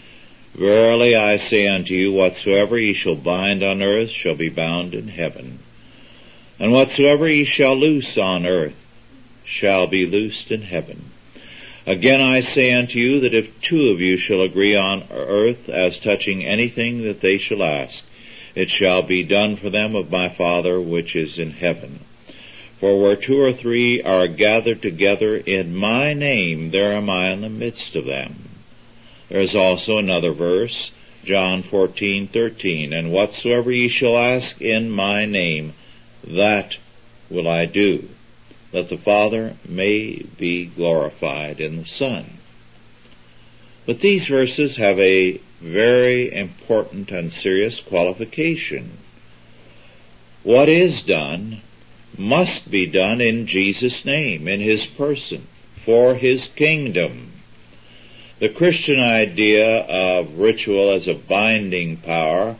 Verily 0.54 1.14
I 1.14 1.36
say 1.36 1.68
unto 1.68 1.92
you, 1.92 2.12
whatsoever 2.12 2.78
ye 2.78 2.94
shall 2.94 3.16
bind 3.16 3.62
on 3.62 3.82
earth 3.82 4.08
shall 4.08 4.36
be 4.36 4.48
bound 4.48 4.94
in 4.94 5.08
heaven, 5.08 5.58
and 6.58 6.72
whatsoever 6.72 7.28
ye 7.28 7.44
shall 7.44 7.76
loose 7.76 8.16
on 8.16 8.46
earth 8.46 8.72
shall 9.46 9.86
be 9.86 10.04
loosed 10.04 10.50
in 10.50 10.62
heaven. 10.62 11.10
Again 11.86 12.20
I 12.20 12.40
say 12.40 12.72
unto 12.72 12.98
you 12.98 13.20
that 13.20 13.34
if 13.34 13.60
two 13.62 13.90
of 13.90 14.00
you 14.00 14.18
shall 14.18 14.42
agree 14.42 14.74
on 14.74 15.04
earth 15.10 15.68
as 15.68 16.00
touching 16.00 16.44
anything 16.44 17.04
that 17.04 17.20
they 17.20 17.38
shall 17.38 17.62
ask, 17.62 18.04
it 18.56 18.68
shall 18.70 19.02
be 19.02 19.22
done 19.22 19.56
for 19.56 19.70
them 19.70 19.94
of 19.94 20.10
my 20.10 20.28
Father 20.28 20.80
which 20.80 21.14
is 21.14 21.38
in 21.38 21.52
heaven. 21.52 22.00
For 22.80 23.00
where 23.00 23.16
two 23.16 23.40
or 23.40 23.52
three 23.52 24.02
are 24.02 24.26
gathered 24.26 24.82
together 24.82 25.36
in 25.36 25.74
my 25.74 26.12
name, 26.12 26.72
there 26.72 26.92
am 26.92 27.08
I 27.08 27.30
in 27.32 27.40
the 27.40 27.48
midst 27.48 27.94
of 27.94 28.04
them. 28.04 28.48
There 29.28 29.40
is 29.40 29.54
also 29.54 29.98
another 29.98 30.32
verse, 30.32 30.90
John 31.24 31.62
14:13, 31.62 32.92
and 32.92 33.12
whatsoever 33.12 33.70
ye 33.70 33.88
shall 33.88 34.18
ask 34.18 34.60
in 34.60 34.90
my 34.90 35.24
name, 35.24 35.74
that 36.24 36.76
will 37.30 37.48
I 37.48 37.66
do, 37.66 38.08
that 38.72 38.88
the 38.88 38.98
Father 38.98 39.56
may 39.68 40.24
be 40.38 40.66
glorified 40.66 41.60
in 41.60 41.76
the 41.76 41.86
Son. 41.86 42.38
But 43.86 44.00
these 44.00 44.26
verses 44.26 44.76
have 44.76 44.98
a 44.98 45.40
very 45.60 46.32
important 46.32 47.10
and 47.10 47.32
serious 47.32 47.80
qualification. 47.80 48.98
What 50.42 50.68
is 50.68 51.02
done 51.02 51.62
must 52.18 52.70
be 52.70 52.86
done 52.86 53.20
in 53.20 53.46
Jesus' 53.46 54.04
name, 54.04 54.48
in 54.48 54.60
His 54.60 54.86
person, 54.86 55.46
for 55.84 56.14
His 56.14 56.48
kingdom. 56.48 57.32
The 58.38 58.48
Christian 58.50 59.00
idea 59.00 59.80
of 59.80 60.38
ritual 60.38 60.92
as 60.92 61.08
a 61.08 61.14
binding 61.14 61.96
power 61.98 62.56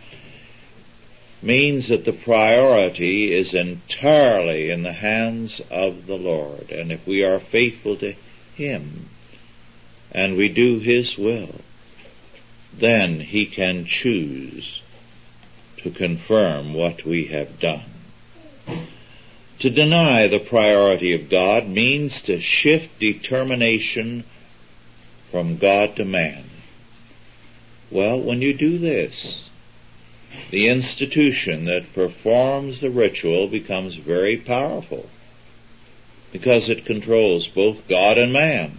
means 1.46 1.88
that 1.88 2.04
the 2.04 2.12
priority 2.12 3.32
is 3.32 3.54
entirely 3.54 4.70
in 4.70 4.82
the 4.82 4.92
hands 4.92 5.60
of 5.70 6.06
the 6.06 6.16
Lord. 6.16 6.70
And 6.70 6.90
if 6.92 7.06
we 7.06 7.22
are 7.22 7.40
faithful 7.40 7.96
to 7.98 8.14
Him 8.56 9.08
and 10.10 10.36
we 10.36 10.48
do 10.48 10.78
His 10.78 11.16
will, 11.16 11.54
then 12.78 13.20
he 13.20 13.46
can 13.46 13.86
choose 13.86 14.82
to 15.78 15.90
confirm 15.90 16.74
what 16.74 17.04
we 17.04 17.26
have 17.26 17.58
done. 17.58 17.84
To 19.60 19.70
deny 19.70 20.28
the 20.28 20.40
priority 20.40 21.14
of 21.14 21.30
God 21.30 21.66
means 21.66 22.20
to 22.22 22.40
shift 22.40 22.98
determination 23.00 24.24
from 25.30 25.56
God 25.56 25.96
to 25.96 26.04
man. 26.04 26.44
Well, 27.90 28.20
when 28.20 28.42
you 28.42 28.52
do 28.52 28.78
this, 28.78 29.48
the 30.50 30.68
institution 30.68 31.64
that 31.66 31.94
performs 31.94 32.80
the 32.80 32.90
ritual 32.90 33.48
becomes 33.48 33.94
very 33.94 34.36
powerful 34.36 35.08
because 36.32 36.68
it 36.68 36.84
controls 36.84 37.46
both 37.46 37.88
God 37.88 38.18
and 38.18 38.32
man. 38.32 38.78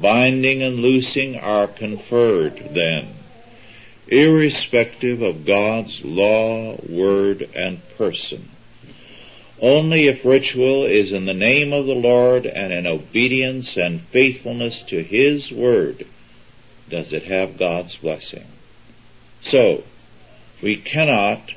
Binding 0.00 0.62
and 0.62 0.76
loosing 0.76 1.36
are 1.36 1.66
conferred 1.66 2.70
then, 2.70 3.14
irrespective 4.08 5.20
of 5.20 5.44
God's 5.44 6.04
law, 6.04 6.76
word, 6.88 7.48
and 7.54 7.80
person. 7.98 8.48
Only 9.60 10.08
if 10.08 10.24
ritual 10.24 10.86
is 10.86 11.12
in 11.12 11.24
the 11.24 11.34
name 11.34 11.72
of 11.72 11.86
the 11.86 11.94
Lord 11.94 12.46
and 12.46 12.72
in 12.72 12.86
obedience 12.86 13.76
and 13.76 14.00
faithfulness 14.00 14.82
to 14.84 15.02
His 15.02 15.52
word 15.52 16.06
does 16.88 17.12
it 17.12 17.24
have 17.24 17.58
God's 17.58 17.96
blessing. 17.96 18.46
So, 19.40 19.84
we 20.62 20.76
cannot, 20.76 21.50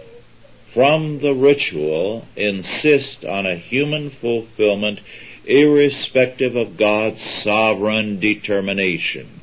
from 0.74 1.20
the 1.20 1.34
ritual, 1.34 2.26
insist 2.36 3.24
on 3.24 3.46
a 3.46 3.56
human 3.56 4.10
fulfillment 4.10 5.00
irrespective 5.46 6.56
of 6.56 6.76
God's 6.76 7.22
sovereign 7.22 8.20
determination. 8.20 9.42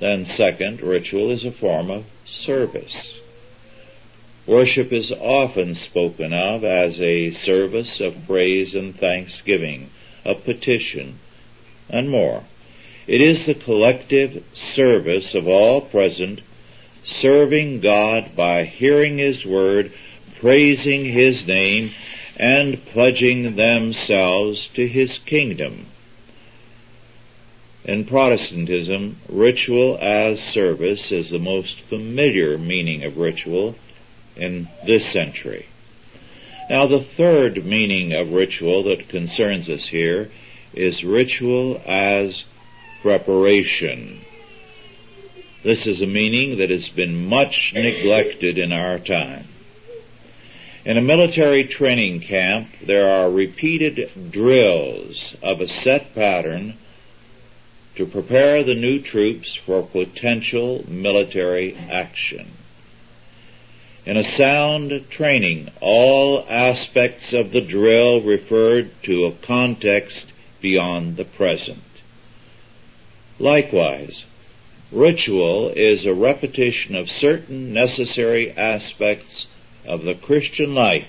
Then 0.00 0.24
second, 0.24 0.80
ritual 0.80 1.30
is 1.30 1.44
a 1.44 1.52
form 1.52 1.90
of 1.90 2.04
service. 2.26 3.20
Worship 4.46 4.92
is 4.92 5.12
often 5.12 5.74
spoken 5.74 6.32
of 6.32 6.64
as 6.64 7.00
a 7.00 7.30
service 7.30 8.00
of 8.00 8.26
praise 8.26 8.74
and 8.74 8.96
thanksgiving, 8.98 9.90
a 10.24 10.34
petition, 10.34 11.20
and 11.88 12.10
more. 12.10 12.42
It 13.06 13.20
is 13.20 13.46
the 13.46 13.54
collective 13.54 14.42
service 14.54 15.34
of 15.34 15.46
all 15.46 15.80
present, 15.80 16.40
serving 17.20 17.80
God 17.80 18.32
by 18.36 18.64
hearing 18.64 19.18
His 19.18 19.44
Word, 19.44 19.92
praising 20.40 21.04
His 21.04 21.46
name, 21.46 21.92
and 22.36 22.84
pledging 22.86 23.56
themselves 23.56 24.68
to 24.74 24.86
His 24.86 25.18
kingdom. 25.18 25.86
In 27.84 28.04
Protestantism, 28.04 29.18
ritual 29.28 29.98
as 30.00 30.40
service 30.40 31.10
is 31.10 31.30
the 31.30 31.38
most 31.38 31.80
familiar 31.80 32.56
meaning 32.56 33.02
of 33.02 33.18
ritual 33.18 33.74
in 34.36 34.68
this 34.86 35.04
century. 35.06 35.66
Now 36.70 36.86
the 36.86 37.04
third 37.04 37.64
meaning 37.64 38.12
of 38.12 38.32
ritual 38.32 38.84
that 38.84 39.08
concerns 39.08 39.68
us 39.68 39.88
here 39.88 40.30
is 40.72 41.04
ritual 41.04 41.82
as 41.84 42.44
preparation. 43.02 44.24
This 45.62 45.86
is 45.86 46.02
a 46.02 46.06
meaning 46.06 46.58
that 46.58 46.70
has 46.70 46.88
been 46.88 47.26
much 47.26 47.72
neglected 47.72 48.58
in 48.58 48.72
our 48.72 48.98
time. 48.98 49.46
In 50.84 50.96
a 50.96 51.02
military 51.02 51.64
training 51.64 52.20
camp, 52.20 52.68
there 52.84 53.08
are 53.08 53.30
repeated 53.30 54.32
drills 54.32 55.36
of 55.40 55.60
a 55.60 55.68
set 55.68 56.16
pattern 56.16 56.74
to 57.94 58.06
prepare 58.06 58.64
the 58.64 58.74
new 58.74 59.00
troops 59.00 59.54
for 59.54 59.86
potential 59.86 60.84
military 60.88 61.76
action. 61.76 62.48
In 64.04 64.16
a 64.16 64.24
sound 64.24 65.08
training, 65.10 65.70
all 65.80 66.44
aspects 66.48 67.32
of 67.32 67.52
the 67.52 67.60
drill 67.60 68.20
referred 68.20 68.90
to 69.04 69.26
a 69.26 69.32
context 69.32 70.26
beyond 70.60 71.16
the 71.16 71.24
present. 71.24 71.84
Likewise, 73.38 74.24
ritual 74.92 75.70
is 75.70 76.04
a 76.04 76.14
repetition 76.14 76.94
of 76.94 77.10
certain 77.10 77.72
necessary 77.72 78.50
aspects 78.52 79.46
of 79.84 80.02
the 80.02 80.14
Christian 80.14 80.74
life 80.74 81.08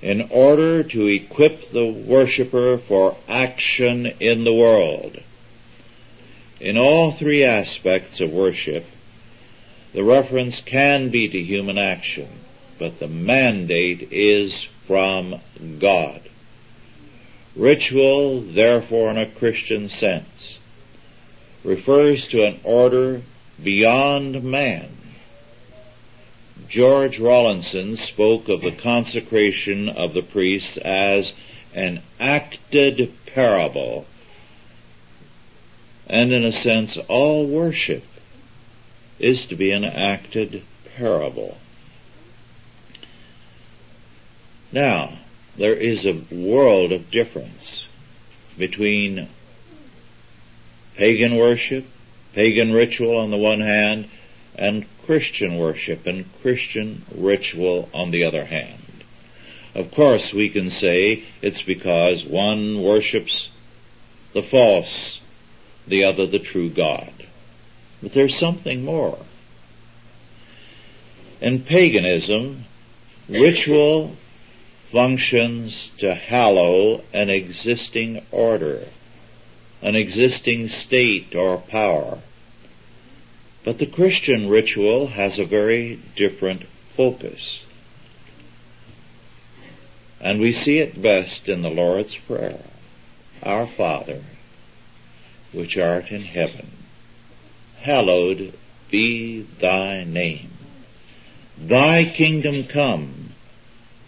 in 0.00 0.28
order 0.30 0.82
to 0.82 1.06
equip 1.06 1.70
the 1.72 1.86
worshiper 1.86 2.78
for 2.78 3.16
action 3.28 4.06
in 4.06 4.44
the 4.44 4.54
world. 4.54 5.18
In 6.58 6.78
all 6.78 7.12
three 7.12 7.44
aspects 7.44 8.20
of 8.20 8.30
worship, 8.30 8.84
the 9.92 10.04
reference 10.04 10.60
can 10.60 11.10
be 11.10 11.28
to 11.28 11.42
human 11.42 11.76
action, 11.76 12.28
but 12.78 12.98
the 12.98 13.08
mandate 13.08 14.08
is 14.12 14.66
from 14.86 15.40
God. 15.78 16.22
Ritual, 17.56 18.42
therefore, 18.42 19.10
in 19.10 19.18
a 19.18 19.30
Christian 19.30 19.88
sense, 19.88 20.29
refers 21.64 22.28
to 22.28 22.44
an 22.44 22.60
order 22.64 23.22
beyond 23.62 24.42
man. 24.42 24.88
George 26.68 27.18
Rawlinson 27.18 27.96
spoke 27.96 28.48
of 28.48 28.60
the 28.60 28.76
consecration 28.76 29.88
of 29.88 30.14
the 30.14 30.22
priests 30.22 30.76
as 30.76 31.32
an 31.74 32.02
acted 32.18 33.12
parable. 33.26 34.06
And 36.06 36.32
in 36.32 36.44
a 36.44 36.52
sense, 36.52 36.96
all 37.08 37.46
worship 37.46 38.04
is 39.18 39.46
to 39.46 39.56
be 39.56 39.72
an 39.72 39.84
acted 39.84 40.62
parable. 40.96 41.58
Now, 44.72 45.18
there 45.56 45.74
is 45.74 46.06
a 46.06 46.24
world 46.30 46.92
of 46.92 47.10
difference 47.10 47.86
between 48.56 49.28
pagan 51.00 51.34
worship, 51.34 51.86
pagan 52.34 52.70
ritual 52.74 53.16
on 53.16 53.30
the 53.30 53.38
one 53.38 53.62
hand, 53.62 54.06
and 54.54 54.84
Christian 55.06 55.56
worship 55.56 56.04
and 56.04 56.26
Christian 56.42 57.02
ritual 57.16 57.88
on 57.94 58.10
the 58.10 58.24
other 58.24 58.44
hand. 58.44 59.02
Of 59.74 59.92
course, 59.92 60.34
we 60.34 60.50
can 60.50 60.68
say 60.68 61.24
it's 61.40 61.62
because 61.62 62.22
one 62.22 62.82
worships 62.82 63.48
the 64.34 64.42
false, 64.42 65.22
the 65.88 66.04
other 66.04 66.26
the 66.26 66.38
true 66.38 66.68
God. 66.68 67.14
But 68.02 68.12
there's 68.12 68.38
something 68.38 68.84
more. 68.84 69.18
In 71.40 71.62
paganism, 71.62 72.64
ritual 73.26 74.16
functions 74.92 75.92
to 75.96 76.14
hallow 76.14 77.00
an 77.14 77.30
existing 77.30 78.22
order, 78.30 78.84
an 79.82 79.96
existing 79.96 80.68
state 80.68 81.34
or 81.34 81.58
power. 81.58 82.20
But 83.64 83.78
the 83.78 83.86
Christian 83.86 84.48
ritual 84.48 85.08
has 85.08 85.38
a 85.38 85.44
very 85.44 86.00
different 86.16 86.64
focus. 86.96 87.64
And 90.20 90.40
we 90.40 90.52
see 90.52 90.78
it 90.78 91.00
best 91.00 91.48
in 91.48 91.62
the 91.62 91.70
Lord's 91.70 92.16
Prayer. 92.16 92.62
Our 93.42 93.66
Father, 93.66 94.22
which 95.52 95.76
art 95.78 96.10
in 96.10 96.22
heaven 96.22 96.70
hallowed 97.80 98.52
be 98.90 99.46
thy 99.60 100.04
name. 100.04 100.50
Thy 101.58 102.04
kingdom 102.04 102.66
come, 102.66 103.32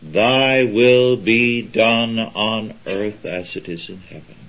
thy 0.03 0.65
will 0.65 1.17
be 1.17 1.63
done 1.63 2.19
on 2.19 2.75
earth 2.87 3.25
as 3.25 3.57
it 3.57 3.69
is 3.69 3.89
in 3.89 3.99
heaven. 3.99 4.42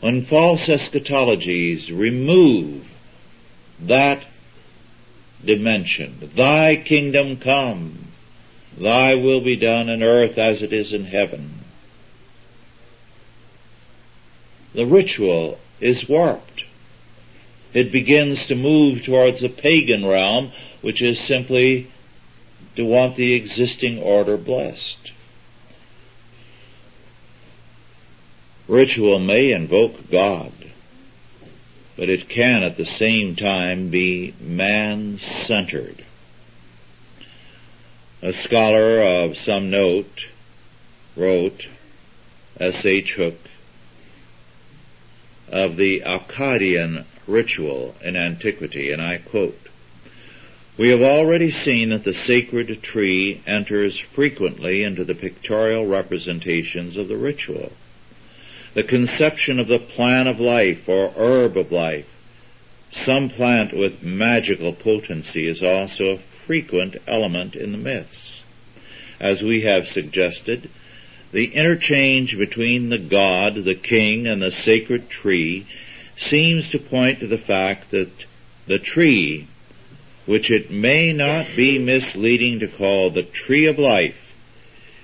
When 0.00 0.24
false 0.24 0.66
eschatologies 0.66 1.90
remove 1.90 2.84
that 3.80 4.24
dimension, 5.44 6.30
thy 6.34 6.76
kingdom 6.76 7.38
come, 7.38 8.08
thy 8.78 9.14
will 9.14 9.42
be 9.42 9.56
done 9.56 9.88
in 9.88 10.02
earth 10.02 10.38
as 10.38 10.62
it 10.62 10.72
is 10.72 10.92
in 10.92 11.04
heaven. 11.04 11.50
The 14.74 14.86
ritual 14.86 15.58
is 15.80 16.08
warped 16.08 16.56
it 17.76 17.92
begins 17.92 18.46
to 18.46 18.54
move 18.54 19.04
towards 19.04 19.42
a 19.42 19.50
pagan 19.50 20.06
realm, 20.06 20.50
which 20.80 21.02
is 21.02 21.20
simply 21.20 21.90
to 22.74 22.86
want 22.86 23.16
the 23.16 23.34
existing 23.34 23.98
order 23.98 24.38
blessed. 24.38 24.95
Ritual 28.68 29.20
may 29.20 29.52
invoke 29.52 30.10
God, 30.10 30.52
but 31.96 32.08
it 32.08 32.28
can 32.28 32.64
at 32.64 32.76
the 32.76 32.86
same 32.86 33.36
time 33.36 33.90
be 33.90 34.34
man-centered. 34.40 36.04
A 38.22 38.32
scholar 38.32 39.02
of 39.02 39.36
some 39.36 39.70
note 39.70 40.26
wrote, 41.14 41.68
S. 42.58 42.84
H. 42.84 43.14
Hooke, 43.14 43.48
of 45.48 45.76
the 45.76 46.00
Akkadian 46.00 47.04
ritual 47.28 47.94
in 48.02 48.16
antiquity, 48.16 48.90
and 48.90 49.00
I 49.00 49.18
quote, 49.18 49.60
we 50.76 50.88
have 50.88 51.02
already 51.02 51.50
seen 51.50 51.90
that 51.90 52.04
the 52.04 52.12
sacred 52.12 52.82
tree 52.82 53.40
enters 53.46 53.98
frequently 53.98 54.82
into 54.82 55.04
the 55.04 55.14
pictorial 55.14 55.86
representations 55.86 56.96
of 56.96 57.08
the 57.08 57.16
ritual. 57.16 57.72
The 58.76 58.82
conception 58.82 59.58
of 59.58 59.68
the 59.68 59.78
plan 59.78 60.26
of 60.26 60.38
life 60.38 60.86
or 60.86 61.10
herb 61.16 61.56
of 61.56 61.72
life, 61.72 62.04
some 62.90 63.30
plant 63.30 63.72
with 63.72 64.02
magical 64.02 64.74
potency 64.74 65.46
is 65.46 65.62
also 65.62 66.10
a 66.10 66.18
frequent 66.46 66.96
element 67.08 67.56
in 67.56 67.72
the 67.72 67.78
myths. 67.78 68.42
As 69.18 69.42
we 69.42 69.62
have 69.62 69.88
suggested, 69.88 70.68
the 71.32 71.54
interchange 71.54 72.36
between 72.36 72.90
the 72.90 72.98
god, 72.98 73.54
the 73.64 73.74
king, 73.74 74.26
and 74.26 74.42
the 74.42 74.52
sacred 74.52 75.08
tree 75.08 75.64
seems 76.14 76.68
to 76.68 76.78
point 76.78 77.20
to 77.20 77.26
the 77.26 77.38
fact 77.38 77.92
that 77.92 78.10
the 78.66 78.78
tree 78.78 79.46
which 80.26 80.50
it 80.50 80.70
may 80.70 81.14
not 81.14 81.46
be 81.56 81.78
misleading 81.78 82.58
to 82.58 82.68
call 82.68 83.08
the 83.08 83.22
tree 83.22 83.64
of 83.64 83.78
life, 83.78 84.25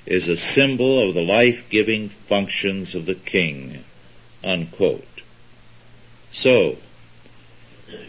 is 0.06 0.28
a 0.28 0.36
symbol 0.36 1.08
of 1.08 1.14
the 1.14 1.22
life-giving 1.22 2.08
functions 2.28 2.94
of 2.94 3.06
the 3.06 3.14
king. 3.14 3.84
Unquote. 4.42 5.04
So, 6.32 6.76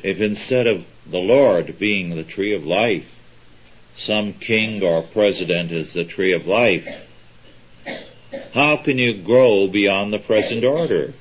if 0.02 0.20
instead 0.20 0.66
of 0.66 0.86
the 1.06 1.20
Lord 1.20 1.78
being 1.78 2.10
the 2.10 2.24
tree 2.24 2.56
of 2.56 2.64
life, 2.64 3.06
some 3.96 4.34
king 4.34 4.82
or 4.82 5.04
president 5.04 5.72
is 5.72 5.94
the 5.94 6.06
tree 6.06 6.34
of 6.34 6.48
life, 6.48 6.88
how 8.54 8.78
can 8.78 8.98
you 8.98 9.22
grow 9.22 9.68
beyond 9.68 10.14
the 10.14 10.20
present 10.20 10.64
order? 10.64 11.14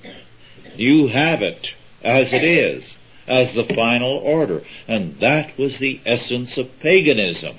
You 0.76 1.08
have 1.08 1.42
it 1.42 1.68
as 2.02 2.32
it 2.32 2.44
is 2.44 2.96
as 3.26 3.54
the 3.54 3.64
final 3.64 4.18
order. 4.18 4.62
And 4.88 5.18
that 5.20 5.56
was 5.58 5.78
the 5.78 6.00
essence 6.06 6.56
of 6.56 6.80
paganism. 6.80 7.56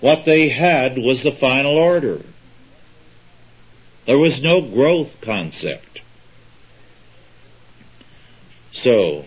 What 0.00 0.24
they 0.24 0.48
had 0.48 0.96
was 0.96 1.22
the 1.22 1.32
final 1.32 1.76
order. 1.76 2.22
There 4.06 4.18
was 4.18 4.42
no 4.42 4.60
growth 4.60 5.20
concept. 5.20 6.00
So, 8.72 9.24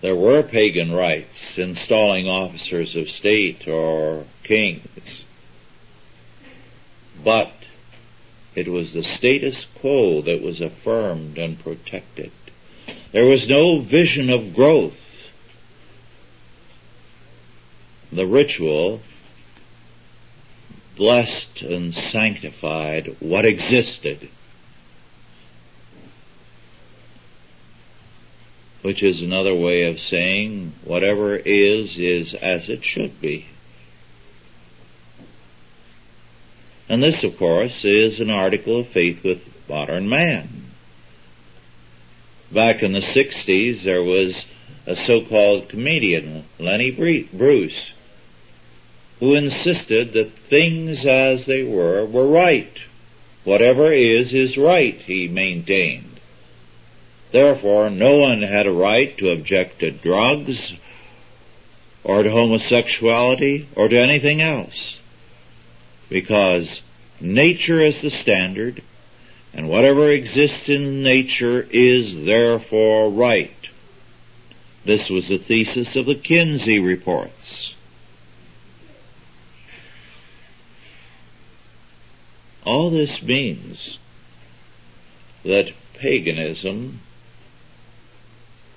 there 0.00 0.14
were 0.14 0.42
pagan 0.42 0.92
rites 0.92 1.58
installing 1.58 2.28
officers 2.28 2.94
of 2.94 3.10
state 3.10 3.66
or 3.66 4.24
kings. 4.44 5.24
But 7.24 7.52
it 8.54 8.68
was 8.68 8.92
the 8.92 9.02
status 9.02 9.66
quo 9.80 10.22
that 10.22 10.40
was 10.40 10.60
affirmed 10.60 11.36
and 11.36 11.58
protected. 11.58 12.30
There 13.12 13.26
was 13.26 13.48
no 13.48 13.80
vision 13.80 14.30
of 14.30 14.54
growth. 14.54 15.07
The 18.10 18.26
ritual 18.26 19.00
blessed 20.96 21.62
and 21.62 21.94
sanctified 21.94 23.16
what 23.20 23.44
existed, 23.44 24.28
which 28.82 29.02
is 29.02 29.22
another 29.22 29.54
way 29.54 29.84
of 29.84 30.00
saying 30.00 30.72
whatever 30.84 31.36
is, 31.36 31.96
is 31.98 32.34
as 32.34 32.68
it 32.68 32.84
should 32.84 33.20
be. 33.20 33.46
And 36.88 37.02
this, 37.02 37.22
of 37.22 37.36
course, 37.36 37.84
is 37.84 38.18
an 38.18 38.30
article 38.30 38.80
of 38.80 38.88
faith 38.88 39.22
with 39.22 39.42
modern 39.68 40.08
man. 40.08 40.48
Back 42.50 42.82
in 42.82 42.92
the 42.92 43.00
60s, 43.00 43.84
there 43.84 44.02
was 44.02 44.46
a 44.86 44.96
so-called 44.96 45.68
comedian, 45.68 46.46
Lenny 46.58 46.90
Bruce, 46.90 47.92
who 49.20 49.34
insisted 49.34 50.12
that 50.12 50.32
things 50.48 51.04
as 51.04 51.46
they 51.46 51.64
were 51.64 52.06
were 52.06 52.28
right. 52.28 52.78
Whatever 53.44 53.92
is, 53.92 54.32
is 54.32 54.56
right, 54.56 54.94
he 54.94 55.26
maintained. 55.28 56.20
Therefore, 57.32 57.90
no 57.90 58.18
one 58.18 58.42
had 58.42 58.66
a 58.66 58.72
right 58.72 59.16
to 59.18 59.30
object 59.30 59.80
to 59.80 59.90
drugs, 59.90 60.74
or 62.04 62.22
to 62.22 62.30
homosexuality, 62.30 63.68
or 63.76 63.88
to 63.88 64.00
anything 64.00 64.40
else. 64.40 64.98
Because 66.08 66.80
nature 67.20 67.80
is 67.82 68.00
the 68.02 68.10
standard, 68.10 68.82
and 69.52 69.68
whatever 69.68 70.10
exists 70.10 70.68
in 70.68 71.02
nature 71.02 71.66
is 71.70 72.24
therefore 72.24 73.10
right. 73.10 73.50
This 74.86 75.10
was 75.10 75.28
the 75.28 75.38
thesis 75.38 75.96
of 75.96 76.06
the 76.06 76.14
Kinsey 76.14 76.78
reports. 76.78 77.67
All 82.68 82.90
this 82.90 83.22
means 83.22 83.98
that 85.42 85.72
paganism 85.94 87.00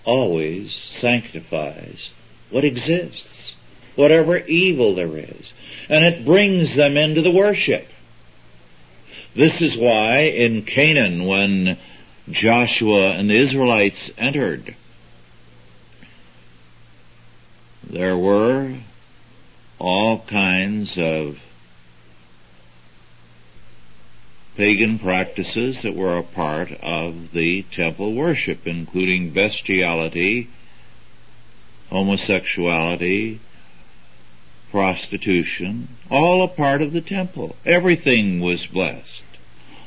always 0.06 0.74
sanctifies 0.74 2.10
what 2.50 2.64
exists, 2.64 3.54
whatever 3.98 4.38
evil 4.38 4.96
there 4.96 5.18
is, 5.18 5.52
and 5.90 6.06
it 6.06 6.24
brings 6.24 6.74
them 6.74 6.96
into 6.96 7.22
the 7.22 7.32
worship. 7.32 7.86
This 9.36 9.62
is 9.62 9.78
why 9.78 10.22
in 10.22 10.64
Canaan 10.64 11.26
when 11.26 11.78
Joshua 12.30 13.12
and 13.18 13.30
the 13.30 13.42
Israelites 13.42 14.10
entered, 14.18 14.74
there 17.90 18.18
were 18.18 18.74
all 19.80 20.24
kinds 20.30 20.98
of 20.98 21.36
pagan 24.56 25.00
practices 25.00 25.82
that 25.84 25.96
were 25.96 26.18
a 26.18 26.24
part 26.24 26.72
of 26.82 27.32
the 27.32 27.64
temple 27.72 28.14
worship, 28.14 28.68
including 28.68 29.32
bestiality, 29.32 30.50
homosexuality, 31.90 33.40
prostitution, 34.72 35.88
all 36.10 36.44
a 36.44 36.48
part 36.48 36.82
of 36.82 36.94
the 36.94 37.02
temple. 37.02 37.56
Everything 37.66 38.40
was 38.40 38.66
blessed. 38.68 39.24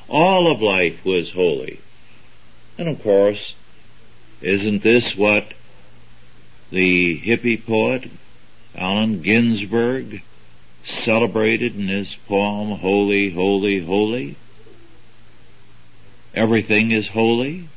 All 0.09 0.51
of 0.51 0.61
life 0.61 1.05
was 1.05 1.33
holy. 1.33 1.81
And 2.77 2.89
of 2.89 3.03
course, 3.03 3.55
isn't 4.43 4.83
this 4.83 5.17
what 5.17 5.55
the 6.71 7.19
hippie 7.21 7.65
poet 7.65 8.11
Allen 8.75 9.23
Ginsberg 9.23 10.23
celebrated 10.85 11.77
in 11.77 11.89
his 11.89 12.17
poem 12.27 12.79
Holy, 12.79 13.31
Holy, 13.31 13.85
Holy? 13.85 14.37
Everything 16.35 16.91
is 16.91 17.09
holy, 17.09 17.69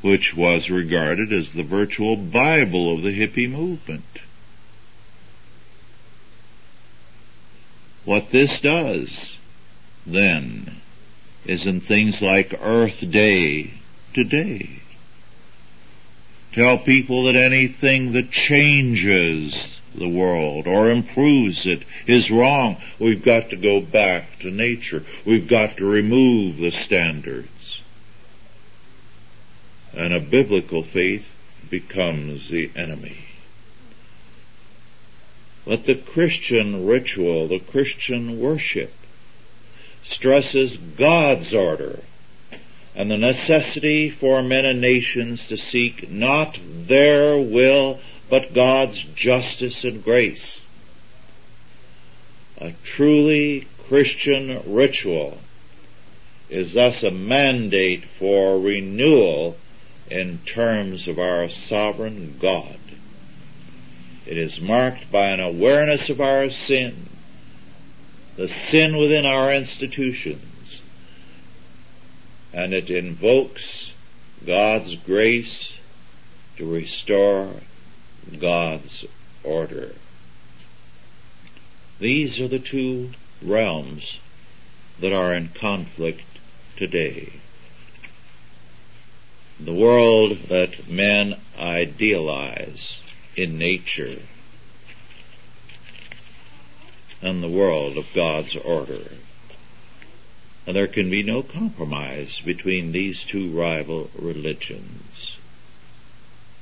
which 0.00 0.32
was 0.36 0.70
regarded 0.70 1.32
as 1.32 1.52
the 1.52 1.64
virtual 1.64 2.16
Bible 2.16 2.96
of 2.96 3.02
the 3.02 3.10
hippie 3.10 3.50
movement. 3.50 4.04
What 8.04 8.30
this 8.32 8.60
does, 8.62 9.36
then, 10.06 10.80
is 11.44 11.66
in 11.66 11.82
things 11.82 12.22
like 12.22 12.54
Earth 12.58 13.00
Day 13.10 13.74
today. 14.14 14.80
Tell 16.54 16.78
people 16.78 17.24
that 17.24 17.36
anything 17.36 18.12
that 18.12 18.30
changes 18.30 19.77
the 19.98 20.08
world 20.08 20.66
or 20.66 20.90
improves 20.90 21.66
it 21.66 21.84
is 22.06 22.30
wrong. 22.30 22.76
We've 22.98 23.24
got 23.24 23.50
to 23.50 23.56
go 23.56 23.80
back 23.80 24.38
to 24.40 24.50
nature. 24.50 25.04
We've 25.26 25.48
got 25.48 25.76
to 25.78 25.84
remove 25.84 26.58
the 26.58 26.70
standards. 26.70 27.82
And 29.92 30.12
a 30.12 30.20
biblical 30.20 30.82
faith 30.82 31.26
becomes 31.68 32.50
the 32.50 32.70
enemy. 32.76 33.24
But 35.64 35.84
the 35.84 35.96
Christian 35.96 36.86
ritual, 36.86 37.48
the 37.48 37.60
Christian 37.60 38.40
worship, 38.40 38.92
stresses 40.02 40.76
God's 40.76 41.52
order 41.52 42.00
and 42.94 43.10
the 43.10 43.16
necessity 43.16 44.10
for 44.10 44.42
men 44.42 44.64
and 44.64 44.80
nations 44.80 45.46
to 45.46 45.56
seek 45.56 46.10
not 46.10 46.58
their 46.62 47.38
will, 47.38 48.00
but 48.28 48.54
God's 48.54 49.02
justice 49.14 49.84
and 49.84 50.02
grace. 50.04 50.60
A 52.58 52.72
truly 52.84 53.68
Christian 53.88 54.62
ritual 54.66 55.38
is 56.50 56.74
thus 56.74 57.02
a 57.02 57.10
mandate 57.10 58.04
for 58.18 58.58
renewal 58.58 59.56
in 60.10 60.38
terms 60.38 61.06
of 61.06 61.18
our 61.18 61.48
sovereign 61.48 62.36
God. 62.40 62.78
It 64.26 64.36
is 64.36 64.60
marked 64.60 65.10
by 65.10 65.28
an 65.28 65.40
awareness 65.40 66.10
of 66.10 66.20
our 66.20 66.50
sin, 66.50 67.08
the 68.36 68.48
sin 68.48 68.96
within 68.96 69.24
our 69.24 69.54
institutions, 69.54 70.82
and 72.52 72.74
it 72.74 72.90
invokes 72.90 73.92
God's 74.44 74.96
grace 74.96 75.72
to 76.56 76.70
restore 76.70 77.52
God's 78.40 79.04
order. 79.44 79.92
These 82.00 82.38
are 82.40 82.48
the 82.48 82.58
two 82.58 83.10
realms 83.42 84.18
that 85.00 85.12
are 85.12 85.34
in 85.34 85.48
conflict 85.48 86.22
today. 86.76 87.32
The 89.60 89.74
world 89.74 90.38
that 90.48 90.88
men 90.88 91.34
idealize 91.58 93.00
in 93.36 93.58
nature 93.58 94.20
and 97.20 97.42
the 97.42 97.50
world 97.50 97.96
of 97.98 98.04
God's 98.14 98.56
order. 98.56 99.10
And 100.66 100.76
there 100.76 100.86
can 100.86 101.10
be 101.10 101.22
no 101.22 101.42
compromise 101.42 102.40
between 102.44 102.92
these 102.92 103.24
two 103.24 103.50
rival 103.50 104.10
religions. 104.14 105.07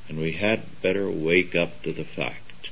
And 0.08 0.18
we 0.18 0.32
had 0.32 0.62
better 0.82 1.10
wake 1.10 1.54
up 1.54 1.82
to 1.82 1.92
the 1.92 2.04
fact 2.04 2.70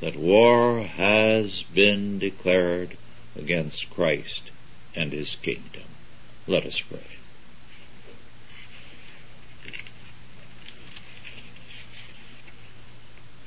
that 0.00 0.16
war 0.16 0.82
has 0.82 1.64
been 1.74 2.18
declared 2.18 2.96
against 3.36 3.88
Christ 3.90 4.50
and 4.94 5.12
his 5.12 5.36
kingdom. 5.36 5.84
Let 6.46 6.64
us 6.66 6.80
pray. 6.88 7.00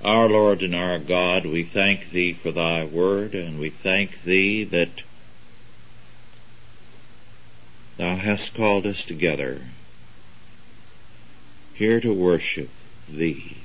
Our 0.03 0.29
Lord 0.29 0.61
and 0.61 0.75
our 0.75 0.99
God, 0.99 1.45
we 1.45 1.63
thank 1.63 2.11
Thee 2.11 2.33
for 2.33 2.51
Thy 2.51 2.85
word, 2.85 3.35
and 3.35 3.59
we 3.59 3.69
thank 3.69 4.23
Thee 4.23 4.63
that 4.65 5.01
Thou 7.97 8.15
hast 8.15 8.53
called 8.53 8.85
us 8.85 9.05
together 9.05 9.61
here 11.73 11.99
to 11.99 12.13
worship 12.13 12.69
Thee, 13.09 13.57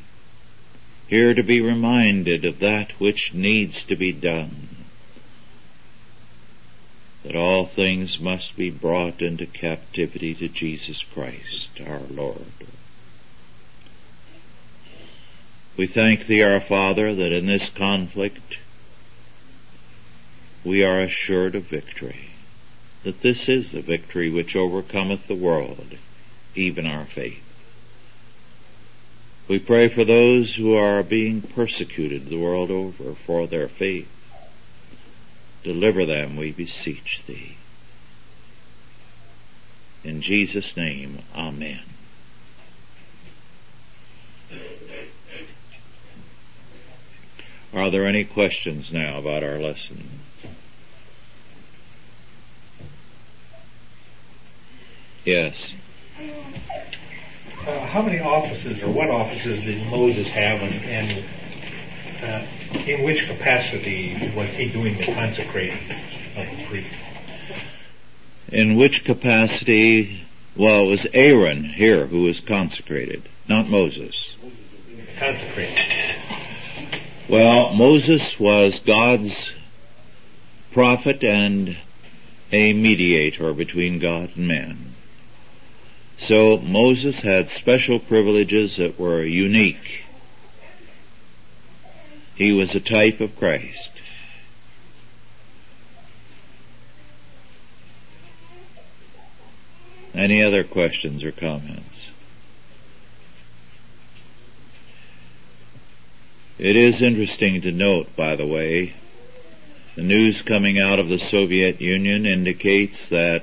here 1.09 1.35
to 1.35 1.43
be 1.43 1.61
reminded 1.61 2.45
of 2.45 2.61
that 2.61 2.93
which 3.01 3.35
needs 3.35 3.85
to 3.87 3.97
be 3.97 4.13
done, 4.13 4.69
that 7.25 7.37
all 7.37 7.67
things 7.67 8.19
must 8.21 8.57
be 8.57 8.71
brought 8.71 9.21
into 9.21 9.47
captivity 9.47 10.35
to 10.35 10.49
Jesus 10.49 11.05
Christ, 11.13 11.71
our 11.85 12.01
Lord. 12.01 12.67
We 15.77 15.87
thank 15.87 16.27
Thee, 16.27 16.43
our 16.43 16.61
Father, 16.61 17.15
that 17.15 17.33
in 17.33 17.47
this 17.47 17.71
conflict 17.77 18.59
we 20.65 20.85
are 20.85 21.03
assured 21.03 21.55
of 21.55 21.65
victory, 21.65 22.31
that 23.05 23.21
this 23.23 23.49
is 23.49 23.73
the 23.73 23.83
victory 23.83 24.31
which 24.31 24.55
overcometh 24.55 25.27
the 25.27 25.35
world, 25.35 25.99
even 26.55 26.87
our 26.87 27.07
faith. 27.07 27.43
We 29.49 29.59
pray 29.59 29.93
for 29.93 30.05
those 30.05 30.55
who 30.55 30.75
are 30.75 31.03
being 31.03 31.43
persecuted 31.43 32.29
the 32.29 32.39
world 32.39 32.71
over 32.71 33.15
for 33.27 33.47
their 33.47 33.69
faith. 33.69 34.09
Deliver 35.65 36.07
them, 36.07 36.37
we 36.37 36.53
beseech 36.53 37.23
Thee. 37.27 37.57
In 40.05 40.23
Jesus' 40.23 40.77
name, 40.77 41.23
Amen. 41.35 41.83
Are 47.73 47.91
there 47.91 48.07
any 48.07 48.25
questions 48.25 48.93
now 48.93 49.19
about 49.19 49.43
our 49.43 49.59
lesson? 49.59 50.21
Yes. 55.25 55.75
Uh, 57.67 57.87
how 57.87 58.03
many 58.03 58.19
offices 58.19 58.83
or 58.83 58.93
what 58.93 59.09
offices 59.09 59.63
did 59.63 59.87
Moses 59.87 60.27
have 60.27 60.61
and, 60.63 60.75
and 60.85 61.25
uh, 62.25 62.81
in 62.91 63.05
which 63.05 63.25
capacity 63.29 64.33
was 64.37 64.49
he 64.57 64.73
doing 64.73 64.99
the 64.99 65.05
consecrating 65.05 65.79
of 66.35 66.45
the 66.45 66.67
priest? 66.69 66.93
In 68.49 68.77
which 68.77 69.05
capacity? 69.05 70.25
Well, 70.59 70.87
it 70.87 70.91
was 70.91 71.07
Aaron 71.15 71.63
here 71.63 72.09
who 72.09 72.25
was 72.25 72.41
consecrated, 72.41 73.29
not 73.49 73.69
Moses. 73.69 74.37
Consecrated. 75.17 76.17
Well, 77.31 77.75
Moses 77.75 78.35
was 78.41 78.81
God's 78.85 79.53
prophet 80.73 81.23
and 81.23 81.77
a 82.51 82.73
mediator 82.73 83.55
between 83.55 84.01
God 84.01 84.31
and 84.35 84.49
man. 84.49 84.92
So 86.19 86.59
Moses 86.59 87.23
had 87.23 87.49
special 87.49 87.99
privileges 87.99 88.77
that 88.77 88.99
were 88.99 89.25
unique. 89.25 90.05
He 92.35 92.53
was 92.53 92.75
a 92.75 92.81
type 92.81 93.21
of 93.21 93.37
Christ. 93.37 93.91
Any 100.15 100.43
other 100.43 100.63
questions 100.63 101.25
or 101.25 101.33
comments? 101.33 102.11
It 106.59 106.77
is 106.77 107.03
interesting 107.03 107.63
to 107.63 107.73
note, 107.73 108.09
by 108.17 108.37
the 108.37 108.47
way, 108.47 108.95
the 109.97 110.03
news 110.03 110.43
coming 110.43 110.79
out 110.79 110.99
of 110.99 111.09
the 111.09 111.19
Soviet 111.19 111.81
Union 111.81 112.25
indicates 112.25 113.09
that 113.09 113.43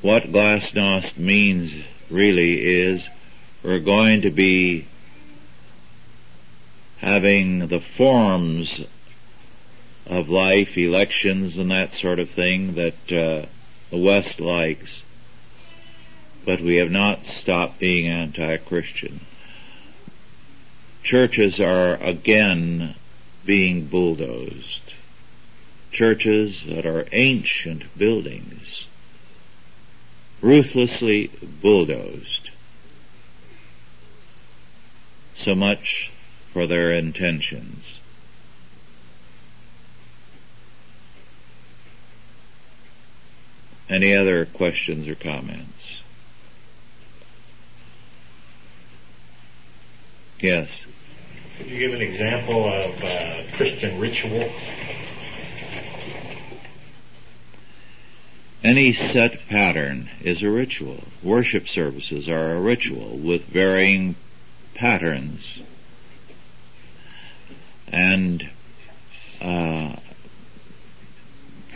what 0.00 0.22
glasnost 0.24 1.18
means 1.18 1.74
really 2.10 2.82
is 2.84 3.08
we're 3.64 3.80
going 3.80 4.22
to 4.22 4.30
be 4.30 4.86
having 6.98 7.66
the 7.68 7.80
forms 7.96 8.82
of 10.06 10.28
life, 10.28 10.76
elections 10.76 11.58
and 11.58 11.70
that 11.70 11.92
sort 11.92 12.18
of 12.18 12.30
thing 12.30 12.74
that 12.76 13.12
uh, 13.12 13.46
the 13.90 13.98
West 13.98 14.40
likes, 14.40 15.02
but 16.46 16.60
we 16.60 16.76
have 16.76 16.90
not 16.90 17.24
stopped 17.24 17.78
being 17.80 18.06
anti-Christian. 18.06 19.20
Churches 21.02 21.60
are 21.60 21.96
again 21.96 22.94
being 23.44 23.88
bulldozed. 23.88 24.94
Churches 25.90 26.64
that 26.68 26.86
are 26.86 27.06
ancient 27.12 27.84
buildings 27.96 28.87
ruthlessly 30.40 31.30
bulldozed. 31.62 32.50
So 35.34 35.54
much 35.54 36.10
for 36.52 36.66
their 36.66 36.92
intentions. 36.92 37.98
Any 43.88 44.14
other 44.14 44.44
questions 44.44 45.08
or 45.08 45.14
comments? 45.14 46.02
Yes. 50.40 50.84
Could 51.56 51.66
you 51.66 51.78
give 51.78 51.92
an 51.92 52.02
example 52.02 52.64
of 52.66 53.02
uh, 53.02 53.56
Christian 53.56 53.98
ritual? 53.98 54.52
Any 58.62 58.92
set 58.92 59.38
pattern 59.48 60.10
is 60.20 60.42
a 60.42 60.50
ritual. 60.50 61.04
Worship 61.22 61.68
services 61.68 62.28
are 62.28 62.56
a 62.56 62.60
ritual 62.60 63.16
with 63.16 63.44
varying 63.44 64.16
patterns. 64.74 65.60
And 67.86 68.50
uh, 69.40 69.96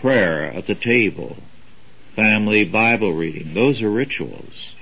prayer 0.01 0.51
at 0.51 0.66
the 0.66 0.75
table, 0.75 1.37
family 2.16 2.64
Bible 2.64 3.12
reading, 3.12 3.55
those 3.55 3.81
are 3.81 3.90
rituals. 3.90 4.75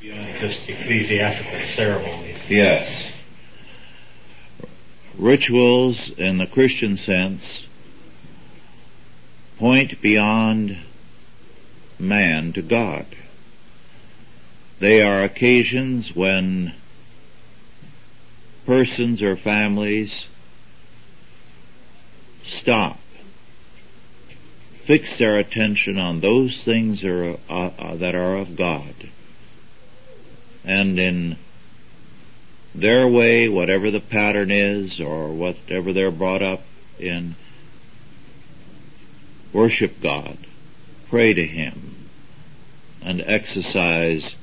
Beyond 0.00 0.40
just 0.40 0.68
ecclesiastical 0.68 1.60
ceremonies. 1.76 2.38
Yes. 2.48 3.06
Rituals 5.16 6.10
in 6.18 6.38
the 6.38 6.46
Christian 6.48 6.96
sense 6.96 7.68
point 9.62 10.02
beyond 10.02 10.76
man 11.96 12.52
to 12.52 12.60
God. 12.60 13.06
They 14.80 15.00
are 15.00 15.22
occasions 15.22 16.10
when 16.16 16.74
persons 18.66 19.22
or 19.22 19.36
families 19.36 20.26
stop, 22.44 22.98
fix 24.84 25.16
their 25.20 25.38
attention 25.38 25.96
on 25.96 26.20
those 26.20 26.64
things 26.64 27.02
that 27.02 27.12
are, 27.12 27.36
uh, 27.48 27.70
uh, 27.78 27.96
that 27.98 28.16
are 28.16 28.38
of 28.38 28.56
God, 28.56 29.08
and 30.64 30.98
in 30.98 31.36
their 32.74 33.06
way, 33.06 33.48
whatever 33.48 33.92
the 33.92 34.00
pattern 34.00 34.50
is 34.50 35.00
or 35.00 35.32
whatever 35.32 35.92
they're 35.92 36.10
brought 36.10 36.42
up 36.42 36.62
in, 36.98 37.36
worship 39.52 39.92
God, 40.02 40.38
pray 41.08 41.34
to 41.34 41.46
Him, 41.46 42.08
and 43.02 43.20
exercise 43.20 44.34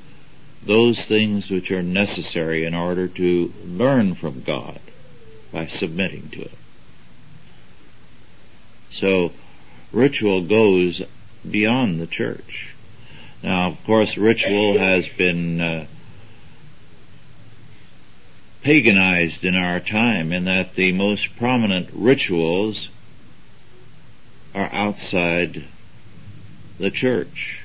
those 0.66 1.06
things 1.06 1.50
which 1.50 1.70
are 1.70 1.82
necessary 1.82 2.64
in 2.64 2.74
order 2.74 3.08
to 3.08 3.52
learn 3.64 4.14
from 4.14 4.42
God 4.42 4.80
by 5.52 5.66
submitting 5.66 6.28
to 6.30 6.42
it. 6.42 6.58
So 8.92 9.30
ritual 9.92 10.46
goes 10.46 11.02
beyond 11.48 12.00
the 12.00 12.06
church. 12.06 12.74
Now, 13.42 13.70
of 13.70 13.78
course, 13.86 14.18
ritual 14.18 14.78
has 14.78 15.08
been 15.16 15.60
uh, 15.60 15.86
paganized 18.62 19.44
in 19.44 19.54
our 19.54 19.80
time 19.80 20.32
in 20.32 20.44
that 20.44 20.74
the 20.74 20.92
most 20.92 21.28
prominent 21.38 21.88
rituals 21.94 22.89
are 24.54 24.68
outside 24.72 25.64
the 26.78 26.90
church. 26.90 27.62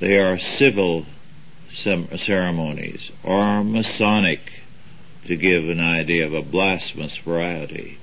They 0.00 0.18
are 0.18 0.38
civil 0.38 1.06
ceremonies 1.70 3.10
or 3.24 3.64
Masonic 3.64 4.40
to 5.26 5.36
give 5.36 5.64
an 5.64 5.80
idea 5.80 6.26
of 6.26 6.34
a 6.34 6.42
blasphemous 6.42 7.18
variety. 7.24 7.98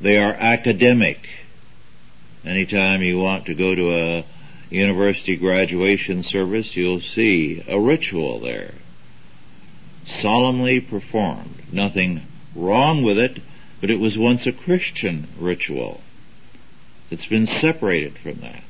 They 0.00 0.16
are 0.16 0.32
academic. 0.32 1.18
Anytime 2.44 3.02
you 3.02 3.18
want 3.18 3.46
to 3.46 3.54
go 3.54 3.74
to 3.74 3.90
a 3.92 4.24
university 4.70 5.36
graduation 5.36 6.22
service, 6.22 6.74
you'll 6.74 7.00
see 7.00 7.62
a 7.68 7.78
ritual 7.78 8.40
there. 8.40 8.72
Solemnly 10.06 10.80
performed. 10.80 11.62
Nothing 11.72 12.22
wrong 12.54 13.02
with 13.04 13.18
it, 13.18 13.38
but 13.84 13.90
it 13.90 14.00
was 14.00 14.16
once 14.16 14.46
a 14.46 14.52
Christian 14.52 15.28
ritual. 15.38 16.00
It's 17.10 17.26
been 17.26 17.46
separated 17.46 18.16
from 18.16 18.36
that. 18.36 18.64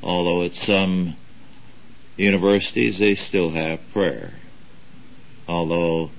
Although 0.00 0.44
at 0.44 0.54
some 0.54 1.16
universities 2.16 3.00
they 3.00 3.16
still 3.16 3.50
have 3.50 3.80
prayer. 3.92 4.34
Although, 5.48 6.10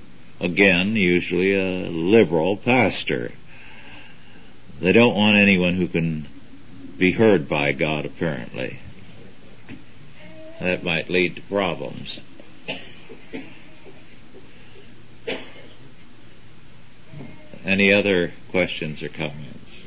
again, 0.41 0.98
usually 0.98 1.54
a 1.54 1.89
liberal 1.89 2.58
pastor. 2.58 3.32
They 4.82 4.91
don't 4.91 5.15
want 5.15 5.38
anyone 5.38 5.78
who 5.78 5.88
can 5.88 6.28
be 7.00 7.13
heard 7.13 7.48
by 7.48 7.72
God, 7.72 8.06
apparently. 8.06 8.82
That 10.60 10.84
might 10.84 11.10
lead 11.10 11.38
to 11.38 11.41
problems. 11.44 12.20
Any 17.65 17.91
other 17.91 18.32
questions 18.51 19.01
or 19.01 19.10
comments? 19.10 19.82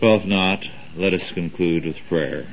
Well, 0.00 0.20
if 0.20 0.24
not, 0.24 0.64
let 0.94 1.12
us 1.12 1.32
conclude 1.34 1.84
with 1.84 1.96
prayer. 2.08 2.46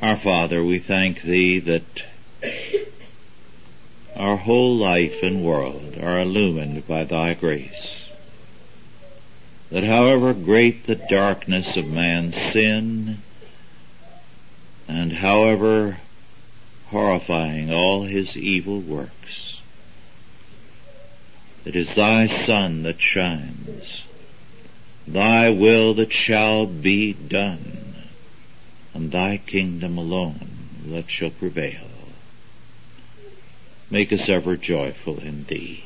Our 0.00 0.20
Father, 0.22 0.64
we 0.64 0.78
thank 0.78 1.22
Thee 1.22 1.58
that 1.60 1.82
our 4.14 4.36
whole 4.36 4.76
life 4.76 5.22
and 5.22 5.44
world 5.44 5.98
are 6.00 6.20
illumined 6.20 6.86
by 6.86 7.04
Thy 7.04 7.34
grace. 7.34 8.08
That 9.72 9.82
however 9.82 10.32
great 10.32 10.86
the 10.86 10.94
darkness 10.94 11.76
of 11.76 11.86
man's 11.86 12.36
sin, 12.52 13.18
and 14.86 15.12
however 15.12 15.98
horrifying 16.88 17.70
all 17.70 18.04
his 18.04 18.36
evil 18.36 18.80
works, 18.80 19.60
it 21.64 21.74
is 21.74 21.94
Thy 21.96 22.26
Sun 22.46 22.84
that 22.84 23.00
shines, 23.00 24.04
Thy 25.06 25.50
will 25.50 25.94
that 25.96 26.12
shall 26.12 26.66
be 26.66 27.12
done, 27.12 27.94
and 28.94 29.10
Thy 29.10 29.38
kingdom 29.38 29.98
alone 29.98 30.48
that 30.86 31.10
shall 31.10 31.30
prevail. 31.30 31.88
Make 33.90 34.12
us 34.12 34.28
ever 34.28 34.56
joyful 34.56 35.18
in 35.18 35.44
Thee. 35.48 35.82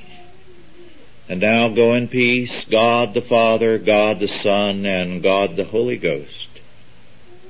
And 1.28 1.40
now 1.40 1.74
go 1.74 1.94
in 1.94 2.08
peace, 2.08 2.66
God 2.70 3.14
the 3.14 3.22
Father, 3.22 3.78
God 3.78 4.20
the 4.20 4.28
Son, 4.28 4.84
and 4.84 5.22
God 5.22 5.56
the 5.56 5.64
Holy 5.64 5.96
Ghost. 5.96 6.49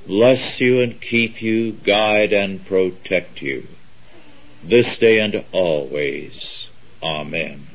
Bless 0.07 0.59
you 0.59 0.81
and 0.81 0.99
keep 0.99 1.41
you, 1.41 1.73
guide 1.73 2.33
and 2.33 2.65
protect 2.65 3.41
you, 3.41 3.63
this 4.63 4.97
day 4.99 5.19
and 5.19 5.45
always. 5.51 6.69
Amen. 7.03 7.70